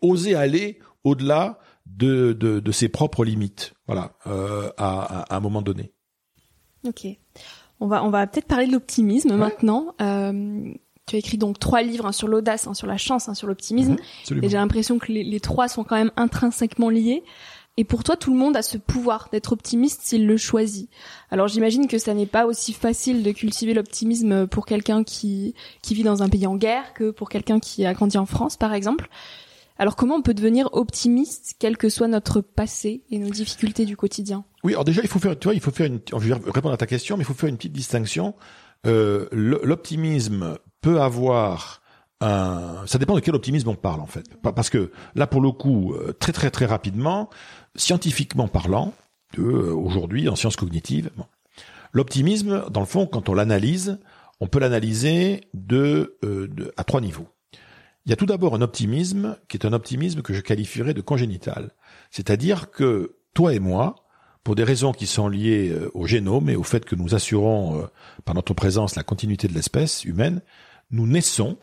oser 0.00 0.34
aller 0.34 0.78
au-delà 1.04 1.58
de, 1.86 2.32
de, 2.32 2.60
de, 2.60 2.72
ses 2.72 2.88
propres 2.88 3.24
limites, 3.24 3.74
voilà, 3.86 4.12
euh, 4.26 4.70
à, 4.76 5.32
à, 5.32 5.36
un 5.36 5.40
moment 5.40 5.62
donné. 5.62 5.92
Ok. 6.86 7.06
On 7.80 7.86
va, 7.86 8.04
on 8.04 8.10
va 8.10 8.26
peut-être 8.26 8.46
parler 8.46 8.66
de 8.66 8.72
l'optimisme 8.72 9.34
maintenant. 9.36 9.94
Euh, 10.00 10.72
tu 11.06 11.16
as 11.16 11.18
écrit 11.18 11.38
donc 11.38 11.58
trois 11.58 11.82
livres, 11.82 12.10
sur 12.12 12.26
l'audace, 12.26 12.68
sur 12.72 12.86
la 12.86 12.96
chance, 12.96 13.32
sur 13.34 13.46
l'optimisme. 13.46 13.96
Mhm, 14.30 14.44
et 14.44 14.48
j'ai 14.48 14.56
l'impression 14.56 14.98
que 14.98 15.12
les, 15.12 15.22
les, 15.22 15.40
trois 15.40 15.68
sont 15.68 15.84
quand 15.84 15.96
même 15.96 16.10
intrinsèquement 16.16 16.90
liés. 16.90 17.22
Et 17.78 17.84
pour 17.84 18.04
toi, 18.04 18.16
tout 18.16 18.32
le 18.32 18.38
monde 18.38 18.56
a 18.56 18.62
ce 18.62 18.78
pouvoir 18.78 19.28
d'être 19.30 19.52
optimiste 19.52 20.00
s'il 20.02 20.26
le 20.26 20.36
choisit. 20.38 20.88
Alors 21.30 21.46
j'imagine 21.46 21.86
que 21.86 21.98
ça 21.98 22.14
n'est 22.14 22.26
pas 22.26 22.46
aussi 22.46 22.72
facile 22.72 23.22
de 23.22 23.30
cultiver 23.32 23.74
l'optimisme 23.74 24.46
pour 24.46 24.64
quelqu'un 24.64 25.04
qui, 25.04 25.54
qui 25.82 25.94
vit 25.94 26.02
dans 26.02 26.22
un 26.22 26.28
pays 26.30 26.46
en 26.46 26.56
guerre 26.56 26.94
que 26.94 27.10
pour 27.10 27.28
quelqu'un 27.28 27.60
qui 27.60 27.84
a 27.84 27.92
grandi 27.92 28.16
en 28.16 28.26
France, 28.26 28.56
par 28.56 28.72
exemple. 28.72 29.08
Alors 29.78 29.94
comment 29.94 30.14
on 30.14 30.22
peut 30.22 30.34
devenir 30.34 30.70
optimiste, 30.72 31.56
quel 31.58 31.76
que 31.76 31.88
soit 31.88 32.08
notre 32.08 32.40
passé 32.40 33.04
et 33.10 33.18
nos 33.18 33.28
difficultés 33.28 33.84
du 33.84 33.96
quotidien? 33.96 34.44
Oui, 34.64 34.72
alors 34.72 34.84
déjà 34.84 35.02
il 35.02 35.08
faut 35.08 35.18
faire, 35.18 35.38
tu 35.38 35.48
vois, 35.48 35.54
il 35.54 35.60
faut 35.60 35.70
faire 35.70 35.86
une, 35.86 36.00
je 36.10 36.28
vais 36.28 36.34
répondre 36.34 36.72
à 36.72 36.78
ta 36.78 36.86
question, 36.86 37.16
mais 37.16 37.22
il 37.22 37.26
faut 37.26 37.34
faire 37.34 37.50
une 37.50 37.56
petite 37.56 37.72
distinction. 37.72 38.34
Euh, 38.86 39.28
L'optimisme 39.32 40.58
peut 40.80 41.00
avoir 41.00 41.82
un, 42.20 42.86
ça 42.86 42.98
dépend 42.98 43.14
de 43.14 43.20
quel 43.20 43.34
optimisme 43.34 43.68
on 43.68 43.74
parle 43.74 44.00
en 44.00 44.06
fait, 44.06 44.24
parce 44.42 44.70
que 44.70 44.90
là 45.14 45.26
pour 45.26 45.42
le 45.42 45.50
coup, 45.50 45.92
euh, 45.92 46.14
très 46.18 46.32
très 46.32 46.50
très 46.50 46.64
rapidement, 46.64 47.28
scientifiquement 47.74 48.48
parlant, 48.48 48.94
euh, 49.38 49.74
aujourd'hui 49.74 50.28
en 50.30 50.36
sciences 50.36 50.56
cognitives, 50.56 51.10
l'optimisme, 51.92 52.64
dans 52.70 52.80
le 52.80 52.86
fond, 52.86 53.06
quand 53.06 53.28
on 53.28 53.34
l'analyse, 53.34 53.98
on 54.40 54.46
peut 54.46 54.58
l'analyser 54.58 55.42
de, 55.52 56.16
de 56.22 56.72
à 56.78 56.84
trois 56.84 57.02
niveaux. 57.02 57.28
Il 58.06 58.10
y 58.10 58.12
a 58.12 58.16
tout 58.16 58.26
d'abord 58.26 58.54
un 58.54 58.62
optimisme 58.62 59.36
qui 59.48 59.56
est 59.56 59.66
un 59.66 59.72
optimisme 59.72 60.22
que 60.22 60.32
je 60.32 60.40
qualifierais 60.40 60.94
de 60.94 61.00
congénital. 61.00 61.72
C'est-à-dire 62.12 62.70
que 62.70 63.16
toi 63.34 63.52
et 63.52 63.58
moi, 63.58 63.96
pour 64.44 64.54
des 64.54 64.62
raisons 64.62 64.92
qui 64.92 65.08
sont 65.08 65.28
liées 65.28 65.70
euh, 65.70 65.90
au 65.92 66.06
génome 66.06 66.48
et 66.48 66.54
au 66.54 66.62
fait 66.62 66.84
que 66.84 66.94
nous 66.94 67.16
assurons 67.16 67.80
euh, 67.80 67.86
par 68.24 68.36
notre 68.36 68.54
présence 68.54 68.94
la 68.94 69.02
continuité 69.02 69.48
de 69.48 69.54
l'espèce 69.54 70.04
humaine, 70.04 70.40
nous 70.92 71.08
naissons 71.08 71.58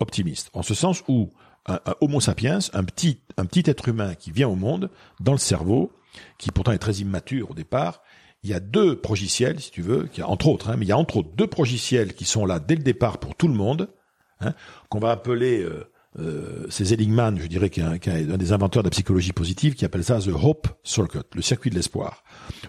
optimistes. 0.00 0.50
En 0.52 0.64
ce 0.64 0.74
sens 0.74 1.04
où 1.06 1.30
un, 1.66 1.78
Homo 2.00 2.20
sapiens, 2.20 2.58
un 2.72 2.82
petit, 2.82 3.20
un 3.36 3.44
petit 3.44 3.70
être 3.70 3.86
humain 3.88 4.16
qui 4.16 4.32
vient 4.32 4.48
au 4.48 4.56
monde, 4.56 4.90
dans 5.20 5.32
le 5.32 5.38
cerveau, 5.38 5.92
qui 6.38 6.50
pourtant 6.50 6.72
est 6.72 6.78
très 6.78 6.94
immature 6.94 7.52
au 7.52 7.54
départ, 7.54 8.02
il 8.42 8.50
y 8.50 8.54
a 8.54 8.60
deux 8.60 9.00
progiciels, 9.00 9.60
si 9.60 9.70
tu 9.70 9.82
veux, 9.82 10.08
qui 10.12 10.24
entre 10.24 10.48
autres, 10.48 10.70
hein, 10.70 10.76
mais 10.76 10.86
il 10.86 10.88
y 10.88 10.92
a 10.92 10.98
entre 10.98 11.18
autres 11.18 11.30
deux 11.36 11.46
progiciels 11.46 12.14
qui 12.14 12.24
sont 12.24 12.46
là 12.46 12.58
dès 12.58 12.74
le 12.74 12.82
départ 12.82 13.18
pour 13.18 13.36
tout 13.36 13.46
le 13.46 13.54
monde, 13.54 13.90
hein, 14.40 14.54
qu'on 14.88 14.98
va 14.98 15.10
appeler 15.10 15.62
euh, 15.62 15.90
euh, 16.18 16.66
c'est 16.70 16.84
je 16.86 17.46
dirais, 17.46 17.70
qui 17.70 17.80
est, 17.80 17.84
un, 17.84 18.36
des 18.36 18.52
inventeurs 18.52 18.82
de 18.82 18.88
la 18.88 18.90
psychologie 18.90 19.32
positive, 19.32 19.74
qui 19.74 19.84
appelle 19.84 20.04
ça 20.04 20.18
the 20.18 20.28
hope 20.28 20.68
circuit, 20.82 21.20
le 21.34 21.42
circuit 21.42 21.70
de 21.70 21.76
l'espoir. 21.76 22.24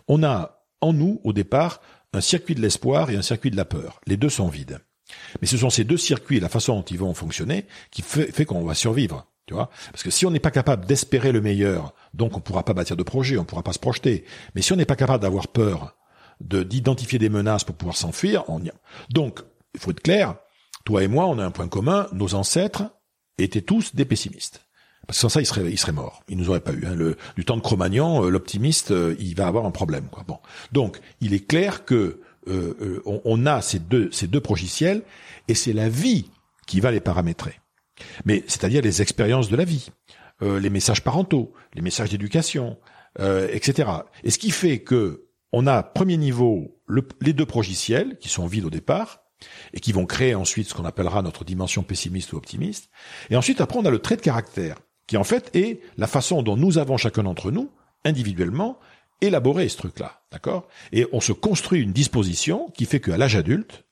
On 0.08 0.24
a 0.24 0.66
en 0.82 0.94
nous, 0.94 1.20
au 1.24 1.34
départ, 1.34 1.82
un 2.14 2.22
circuit 2.22 2.56
de 2.56 2.62
l'espoir 2.62 3.10
et 3.10 3.16
un 3.16 3.22
circuit 3.22 3.52
de 3.52 3.58
la 3.58 3.66
peur. 3.66 4.02
Les 4.08 4.18
deux 4.18 4.30
sont 4.30 4.48
vides. 4.48 4.80
Mais 5.42 5.48
ce 5.48 5.58
sont 5.58 5.70
ces 5.70 5.84
deux 5.84 5.98
circuits 5.98 6.38
et 6.38 6.40
la 6.40 6.50
façon 6.50 6.76
dont 6.76 6.84
ils 6.84 6.98
vont 6.98 7.14
fonctionner 7.14 7.66
qui 7.92 8.02
fait, 8.02 8.32
fait 8.32 8.46
qu'on 8.46 8.64
va 8.64 8.76
survivre. 8.76 9.26
Tu 9.48 9.56
vois 9.56 9.72
Parce 9.92 10.04
que 10.04 10.12
si 10.12 10.28
on 10.28 10.32
n'est 10.32 10.40
pas 10.40 10.52
capable 10.52 10.86
d'espérer 10.86 11.32
le 11.32 11.42
meilleur, 11.42 11.96
donc 12.14 12.34
on 12.34 12.38
ne 12.38 12.44
pourra 12.44 12.64
pas 12.64 12.74
bâtir 12.74 12.96
de 12.96 13.04
projet, 13.04 13.38
on 13.38 13.42
ne 13.42 13.46
pourra 13.46 13.64
pas 13.64 13.74
se 13.74 13.80
projeter. 13.80 14.26
Mais 14.54 14.62
si 14.62 14.74
on 14.74 14.76
n'est 14.76 14.86
pas 14.86 14.96
capable 14.96 15.24
d'avoir 15.24 15.48
peur, 15.48 15.96
de 16.40 16.62
d'identifier 16.62 17.18
des 17.18 17.30
menaces 17.30 17.64
pour 17.64 17.76
pouvoir 17.76 17.98
s'enfuir, 17.98 18.44
on 18.48 18.64
y. 18.64 18.72
Donc, 19.10 19.40
il 19.74 19.80
faut 19.80 19.90
être 19.92 20.02
clair, 20.02 20.36
toi 20.86 21.04
et 21.04 21.08
moi, 21.08 21.26
on 21.28 21.40
a 21.40 21.46
un 21.46 21.52
point 21.52 21.68
commun, 21.68 22.08
nos 22.14 22.36
ancêtres 22.36 22.84
étaient 23.38 23.62
tous 23.62 23.96
des 23.96 24.06
pessimistes. 24.06 24.66
Parce 25.08 25.18
que 25.18 25.22
sans 25.22 25.30
ça, 25.30 25.42
il 25.42 25.46
serait, 25.46 25.72
il 25.72 25.78
serait 25.80 25.92
mort. 25.92 26.24
Il 26.28 26.38
nous 26.38 26.50
aurait 26.50 26.60
pas 26.60 26.74
eu. 26.74 26.86
Hein. 26.86 26.94
Le, 26.94 27.18
du 27.36 27.44
temps 27.44 27.58
de 27.58 27.62
Cro-Magnon, 27.62 28.26
euh, 28.26 28.30
l'optimiste, 28.30 28.92
euh, 28.92 29.16
il 29.20 29.36
va 29.36 29.48
avoir 29.48 29.66
un 29.66 29.72
problème. 29.72 30.08
Quoi. 30.12 30.24
Bon, 30.28 30.38
donc 30.72 31.00
il 31.20 31.34
est 31.34 31.46
clair 31.46 31.84
que 31.84 32.22
euh, 32.48 33.02
on, 33.06 33.46
a 33.46 33.62
ces 33.62 33.80
deux, 33.80 34.12
ces 34.12 34.28
deux 34.28 34.40
progiciels, 34.40 35.02
et 35.48 35.56
c'est 35.56 35.74
la 35.74 35.90
vie 35.90 36.30
qui 36.68 36.80
va 36.80 36.92
les 36.92 37.00
paramétrer. 37.00 37.60
Mais 38.26 38.44
c'est-à-dire 38.48 38.82
les 38.82 39.02
expériences 39.02 39.50
de 39.50 39.56
la 39.56 39.66
vie, 39.66 39.90
les 40.42 40.70
messages 40.70 41.04
parentaux, 41.04 41.54
les 41.74 41.82
messages 41.82 42.10
d'éducation, 42.10 42.78
etc. 43.20 43.90
Et 44.24 44.32
ce 44.32 44.38
qui 44.38 44.52
fait 44.52 44.80
que 44.80 45.28
on 45.52 45.68
a 45.68 45.84
premier 45.84 46.18
niveau 46.18 46.80
le, 46.88 47.06
les 47.20 47.34
deux 47.34 47.46
progiciels 47.46 48.18
qui 48.20 48.30
sont 48.30 48.48
vides 48.48 48.66
au 48.66 48.70
départ, 48.70 49.24
et 49.74 49.80
qui 49.80 49.92
vont 49.92 50.06
créer 50.06 50.36
ensuite 50.36 50.68
ce 50.68 50.74
qu'on 50.74 50.86
appellera 50.86 51.22
notre 51.22 51.44
dimension 51.44 51.84
pessimiste 51.84 52.34
ou 52.34 52.38
optimiste. 52.38 52.90
Et 53.30 53.36
ensuite, 53.36 53.62
après, 53.62 53.80
on 53.80 53.86
a 53.86 53.92
le 53.92 54.00
trait 54.00 54.18
de 54.18 54.22
caractère, 54.22 54.78
qui 55.08 55.18
en 55.18 55.24
fait 55.24 55.50
est 55.56 55.82
la 55.98 56.08
façon 56.08 56.42
dont 56.42 56.58
nous 56.58 56.78
avons 56.78 56.98
chacun 56.98 57.24
d'entre 57.24 57.52
nous, 57.52 57.70
individuellement, 58.06 58.80
élaboré 59.22 59.68
ce 59.68 59.78
truc-là, 59.78 60.22
d'accord? 60.32 60.68
Et 60.92 61.08
on 61.12 61.20
se 61.20 61.34
construit 61.34 61.82
une 61.82 61.92
disposition 61.92 62.70
qui 62.74 62.86
fait 62.86 63.00
qu'à 63.00 63.18
l'âge 63.18 63.36
adulte, 63.36 63.86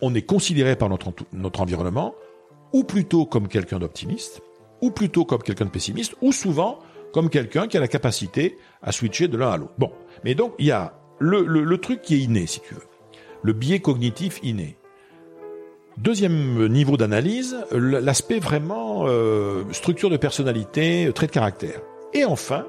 on 0.00 0.14
est 0.14 0.22
considéré 0.22 0.76
par 0.76 0.88
notre, 0.88 1.12
notre 1.32 1.60
environnement, 1.60 2.14
ou 2.72 2.84
plutôt 2.84 3.26
comme 3.26 3.48
quelqu'un 3.48 3.78
d'optimiste, 3.78 4.40
ou 4.80 4.90
plutôt 4.90 5.24
comme 5.24 5.42
quelqu'un 5.42 5.66
de 5.66 5.70
pessimiste, 5.70 6.14
ou 6.22 6.32
souvent 6.32 6.78
comme 7.12 7.28
quelqu'un 7.28 7.68
qui 7.68 7.76
a 7.76 7.80
la 7.80 7.88
capacité 7.88 8.56
à 8.82 8.90
switcher 8.90 9.28
de 9.28 9.36
l'un 9.36 9.50
à 9.50 9.56
l'autre. 9.58 9.74
Bon, 9.76 9.92
mais 10.24 10.34
donc 10.34 10.54
il 10.58 10.66
y 10.66 10.70
a 10.70 10.98
le, 11.18 11.44
le, 11.44 11.62
le 11.62 11.78
truc 11.78 12.00
qui 12.00 12.14
est 12.14 12.20
inné, 12.20 12.46
si 12.46 12.60
tu 12.60 12.74
veux 12.74 12.86
le 13.42 13.52
biais 13.52 13.80
cognitif 13.80 14.38
inné. 14.42 14.76
Deuxième 15.98 16.68
niveau 16.68 16.96
d'analyse, 16.96 17.56
l'aspect 17.72 18.38
vraiment 18.38 19.04
euh, 19.06 19.64
structure 19.72 20.08
de 20.08 20.16
personnalité, 20.16 21.10
trait 21.14 21.26
de 21.26 21.32
caractère. 21.32 21.80
Et 22.14 22.24
enfin, 22.24 22.64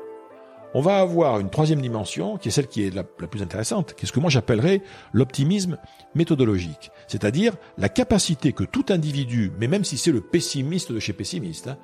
on 0.73 0.81
va 0.81 0.97
avoir 0.97 1.39
une 1.39 1.49
troisième 1.49 1.81
dimension 1.81 2.37
qui 2.37 2.49
est 2.49 2.51
celle 2.51 2.67
qui 2.67 2.85
est 2.85 2.93
la, 2.93 3.03
plus 3.03 3.41
intéressante, 3.41 3.93
qui 3.93 4.05
est 4.05 4.07
ce 4.07 4.11
que 4.11 4.19
moi 4.19 4.29
j'appellerais 4.29 4.81
l'optimisme 5.13 5.77
méthodologique, 6.15 6.91
c'est-à-dire 7.07 7.53
la 7.77 7.89
capacité 7.89 8.53
que 8.53 8.63
tout 8.63 8.85
individu, 8.89 9.51
mais 9.59 9.67
même 9.67 9.83
si 9.83 9.97
c'est 9.97 10.11
le 10.11 10.21
pessimiste 10.21 10.91
de 10.91 10.99
chez 10.99 11.13
pessimiste, 11.13 11.67
hein, 11.67 11.77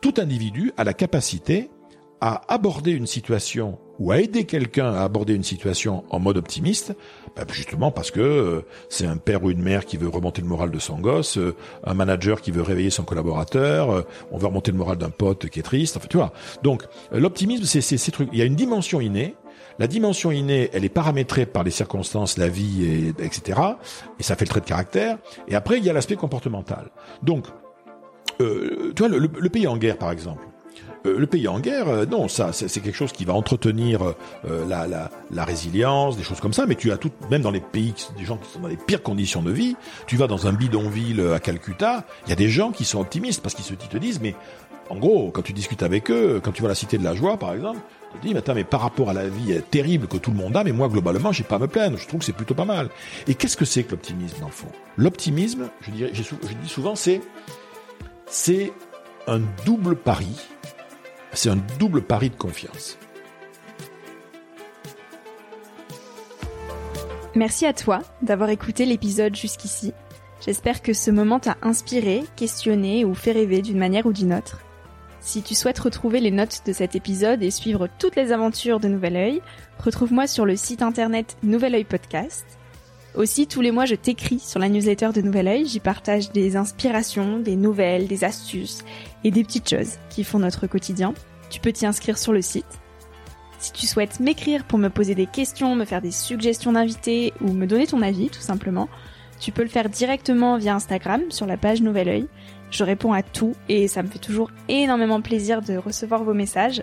tout 0.00 0.14
individu 0.18 0.72
a 0.76 0.84
la 0.84 0.92
capacité 0.92 1.70
à 2.20 2.52
aborder 2.52 2.92
une 2.92 3.06
situation 3.06 3.78
ou 4.02 4.10
à 4.10 4.18
aider 4.18 4.46
quelqu'un 4.46 4.92
à 4.92 5.04
aborder 5.04 5.32
une 5.32 5.44
situation 5.44 6.02
en 6.10 6.18
mode 6.18 6.36
optimiste, 6.36 6.96
bah, 7.36 7.44
justement 7.52 7.92
parce 7.92 8.10
que 8.10 8.20
euh, 8.20 8.62
c'est 8.88 9.06
un 9.06 9.16
père 9.16 9.44
ou 9.44 9.50
une 9.50 9.62
mère 9.62 9.84
qui 9.84 9.96
veut 9.96 10.08
remonter 10.08 10.42
le 10.42 10.48
moral 10.48 10.72
de 10.72 10.78
son 10.80 10.98
gosse, 10.98 11.38
euh, 11.38 11.54
un 11.84 11.94
manager 11.94 12.40
qui 12.40 12.50
veut 12.50 12.62
réveiller 12.62 12.90
son 12.90 13.04
collaborateur, 13.04 13.92
euh, 13.92 14.02
on 14.32 14.38
veut 14.38 14.48
remonter 14.48 14.72
le 14.72 14.78
moral 14.78 14.98
d'un 14.98 15.10
pote 15.10 15.48
qui 15.48 15.60
est 15.60 15.62
triste, 15.62 15.96
enfin 15.96 16.08
tu 16.10 16.16
vois. 16.16 16.32
Donc 16.64 16.82
l'optimisme, 17.12 17.62
c'est 17.64 17.80
ces 17.80 18.10
trucs. 18.10 18.28
Il 18.32 18.40
y 18.40 18.42
a 18.42 18.44
une 18.44 18.56
dimension 18.56 19.00
innée. 19.00 19.36
La 19.78 19.86
dimension 19.86 20.32
innée, 20.32 20.68
elle 20.72 20.84
est 20.84 20.88
paramétrée 20.88 21.46
par 21.46 21.62
les 21.62 21.70
circonstances, 21.70 22.38
la 22.38 22.48
vie, 22.48 22.84
et, 22.84 23.24
etc. 23.24 23.60
Et 24.18 24.24
ça 24.24 24.34
fait 24.34 24.46
le 24.46 24.50
trait 24.50 24.60
de 24.60 24.66
caractère. 24.66 25.16
Et 25.46 25.54
après, 25.54 25.78
il 25.78 25.84
y 25.84 25.90
a 25.90 25.92
l'aspect 25.92 26.16
comportemental. 26.16 26.90
Donc, 27.22 27.46
tu 28.38 28.44
vois, 28.98 29.08
le 29.08 29.48
pays 29.48 29.66
en 29.68 29.76
guerre, 29.76 29.96
par 29.96 30.10
exemple. 30.10 30.42
Euh, 31.04 31.18
le 31.18 31.26
pays 31.26 31.48
en 31.48 31.58
guerre, 31.58 31.88
euh, 31.88 32.06
non, 32.06 32.28
ça, 32.28 32.52
c'est 32.52 32.80
quelque 32.80 32.96
chose 32.96 33.12
qui 33.12 33.24
va 33.24 33.34
entretenir 33.34 34.14
euh, 34.48 34.66
la, 34.66 35.44
résilience, 35.44 36.16
des 36.16 36.22
choses 36.22 36.40
comme 36.40 36.52
ça. 36.52 36.66
Mais 36.66 36.74
tu 36.74 36.92
as 36.92 36.96
tout, 36.96 37.10
même 37.30 37.42
dans 37.42 37.50
les 37.50 37.60
pays, 37.60 37.94
des 38.16 38.24
gens 38.24 38.36
qui 38.36 38.50
sont 38.50 38.60
dans 38.60 38.68
les 38.68 38.76
pires 38.76 39.02
conditions 39.02 39.42
de 39.42 39.50
vie. 39.50 39.76
Tu 40.06 40.16
vas 40.16 40.26
dans 40.26 40.46
un 40.46 40.52
bidonville 40.52 41.20
à 41.34 41.40
Calcutta, 41.40 42.04
il 42.26 42.30
y 42.30 42.32
a 42.32 42.36
des 42.36 42.48
gens 42.48 42.70
qui 42.70 42.84
sont 42.84 43.00
optimistes 43.00 43.42
parce 43.42 43.54
qu'ils 43.54 43.64
se 43.64 43.74
te 43.74 43.98
disent, 43.98 44.20
mais 44.20 44.34
en 44.90 44.96
gros, 44.96 45.30
quand 45.30 45.42
tu 45.42 45.52
discutes 45.52 45.82
avec 45.82 46.10
eux, 46.10 46.40
quand 46.42 46.52
tu 46.52 46.64
à 46.64 46.68
la 46.68 46.74
Cité 46.74 46.98
de 46.98 47.04
la 47.04 47.14
Joie, 47.14 47.36
par 47.36 47.52
exemple, 47.52 47.80
tu 48.12 48.18
te 48.18 48.26
dis, 48.26 48.34
mais 48.34 48.40
attends, 48.40 48.54
mais 48.54 48.64
par 48.64 48.80
rapport 48.80 49.10
à 49.10 49.14
la 49.14 49.28
vie 49.28 49.58
terrible 49.70 50.06
que 50.06 50.18
tout 50.18 50.30
le 50.30 50.36
monde 50.36 50.56
a, 50.56 50.64
mais 50.64 50.72
moi, 50.72 50.88
globalement, 50.88 51.32
j'ai 51.32 51.44
pas 51.44 51.56
à 51.56 51.58
me 51.58 51.66
plaindre. 51.66 51.96
Je 51.98 52.06
trouve 52.06 52.20
que 52.20 52.26
c'est 52.26 52.32
plutôt 52.32 52.54
pas 52.54 52.64
mal. 52.64 52.90
Et 53.26 53.34
qu'est-ce 53.34 53.56
que 53.56 53.64
c'est 53.64 53.84
que 53.84 53.92
l'optimisme, 53.92 54.36
dans 54.40 54.46
le 54.46 54.52
fond? 54.52 54.68
L'optimisme, 54.96 55.68
je 55.80 55.90
je 56.14 56.54
dis 56.62 56.68
souvent, 56.68 56.94
c'est, 56.94 57.22
c'est 58.26 58.72
un 59.26 59.40
double 59.64 59.96
pari 59.96 60.36
c'est 61.32 61.50
un 61.50 61.58
double 61.78 62.02
pari 62.02 62.30
de 62.30 62.36
confiance. 62.36 62.98
Merci 67.34 67.64
à 67.64 67.72
toi 67.72 68.00
d'avoir 68.20 68.50
écouté 68.50 68.84
l'épisode 68.84 69.34
jusqu'ici. 69.34 69.94
J'espère 70.44 70.82
que 70.82 70.92
ce 70.92 71.10
moment 71.10 71.38
t'a 71.38 71.56
inspiré, 71.62 72.24
questionné 72.36 73.04
ou 73.04 73.14
fait 73.14 73.32
rêver 73.32 73.62
d'une 73.62 73.78
manière 73.78 74.06
ou 74.06 74.12
d'une 74.12 74.34
autre. 74.34 74.60
Si 75.20 75.42
tu 75.42 75.54
souhaites 75.54 75.78
retrouver 75.78 76.20
les 76.20 76.32
notes 76.32 76.62
de 76.66 76.72
cet 76.72 76.96
épisode 76.96 77.42
et 77.42 77.52
suivre 77.52 77.88
toutes 77.98 78.16
les 78.16 78.32
aventures 78.32 78.80
de 78.80 78.88
Nouvel 78.88 79.16
Oeil, 79.16 79.42
retrouve-moi 79.78 80.26
sur 80.26 80.44
le 80.44 80.56
site 80.56 80.82
internet 80.82 81.36
Nouvel 81.42 81.74
Oeil 81.74 81.84
Podcast. 81.84 82.44
Aussi, 83.14 83.46
tous 83.46 83.60
les 83.60 83.72
mois, 83.72 83.84
je 83.84 83.94
t'écris 83.94 84.38
sur 84.38 84.58
la 84.58 84.70
newsletter 84.70 85.10
de 85.14 85.20
Nouvel 85.20 85.46
Oeil. 85.46 85.66
J'y 85.66 85.80
partage 85.80 86.32
des 86.32 86.56
inspirations, 86.56 87.38
des 87.38 87.56
nouvelles, 87.56 88.06
des 88.06 88.24
astuces 88.24 88.84
et 89.22 89.30
des 89.30 89.44
petites 89.44 89.68
choses 89.68 89.98
qui 90.08 90.24
font 90.24 90.38
notre 90.38 90.66
quotidien. 90.66 91.12
Tu 91.50 91.60
peux 91.60 91.72
t'y 91.72 91.84
inscrire 91.84 92.16
sur 92.16 92.32
le 92.32 92.40
site. 92.40 92.80
Si 93.58 93.70
tu 93.72 93.86
souhaites 93.86 94.18
m'écrire 94.18 94.64
pour 94.64 94.78
me 94.78 94.88
poser 94.88 95.14
des 95.14 95.26
questions, 95.26 95.76
me 95.76 95.84
faire 95.84 96.00
des 96.00 96.10
suggestions 96.10 96.72
d'invités 96.72 97.34
ou 97.42 97.52
me 97.52 97.66
donner 97.66 97.86
ton 97.86 98.00
avis, 98.00 98.30
tout 98.30 98.40
simplement, 98.40 98.88
tu 99.38 99.52
peux 99.52 99.62
le 99.62 99.68
faire 99.68 99.90
directement 99.90 100.56
via 100.56 100.74
Instagram 100.74 101.20
sur 101.28 101.46
la 101.46 101.58
page 101.58 101.82
Nouvel 101.82 102.08
Oeil. 102.08 102.28
Je 102.70 102.82
réponds 102.82 103.12
à 103.12 103.22
tout 103.22 103.54
et 103.68 103.88
ça 103.88 104.02
me 104.02 104.08
fait 104.08 104.18
toujours 104.18 104.50
énormément 104.68 105.20
plaisir 105.20 105.60
de 105.60 105.76
recevoir 105.76 106.24
vos 106.24 106.32
messages. 106.32 106.82